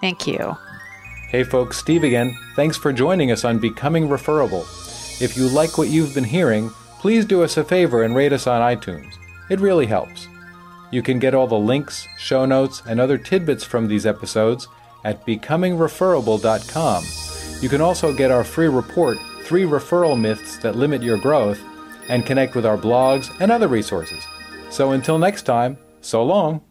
Thank 0.02 0.28
you. 0.28 0.58
Hey 1.30 1.44
folks, 1.46 1.78
Steve 1.78 2.04
again. 2.04 2.38
Thanks 2.56 2.76
for 2.76 2.92
joining 2.92 3.32
us 3.32 3.46
on 3.46 3.58
Becoming 3.58 4.10
Referable. 4.10 4.66
If 5.22 5.38
you 5.38 5.48
like 5.48 5.78
what 5.78 5.88
you've 5.88 6.14
been 6.14 6.24
hearing, 6.26 6.70
please 7.00 7.26
do 7.26 7.42
us 7.42 7.56
a 7.56 7.64
favor 7.64 8.04
and 8.04 8.16
rate 8.16 8.34
us 8.34 8.48
on 8.48 8.62
iTunes. 8.62 9.14
It 9.50 9.62
really 9.62 9.86
helps. 9.86 10.28
You 10.92 11.02
can 11.02 11.20
get 11.20 11.34
all 11.34 11.48
the 11.48 11.56
links, 11.58 12.06
show 12.18 12.46
notes, 12.46 12.82
and 12.86 13.00
other 13.00 13.18
tidbits 13.18 13.64
from 13.64 13.88
these 13.88 14.06
episodes 14.06 14.68
at 15.04 15.26
becomingreferable.com. 15.26 17.04
You 17.60 17.70
can 17.70 17.82
also 17.82 18.14
get 18.14 18.30
our 18.30 18.44
free 18.44 18.68
report, 18.68 19.18
Three 19.42 19.64
Referral 19.64 20.20
Myths 20.20 20.58
That 20.58 20.76
Limit 20.76 21.02
Your 21.02 21.18
Growth, 21.18 21.60
and 22.08 22.24
connect 22.24 22.54
with 22.54 22.68
our 22.68 22.78
blogs 22.78 23.36
and 23.40 23.52
other 23.52 23.68
resources. 23.68 24.24
So 24.70 24.92
until 24.92 25.18
next 25.18 25.44
time, 25.44 25.78
so 26.02 26.24
long. 26.24 26.62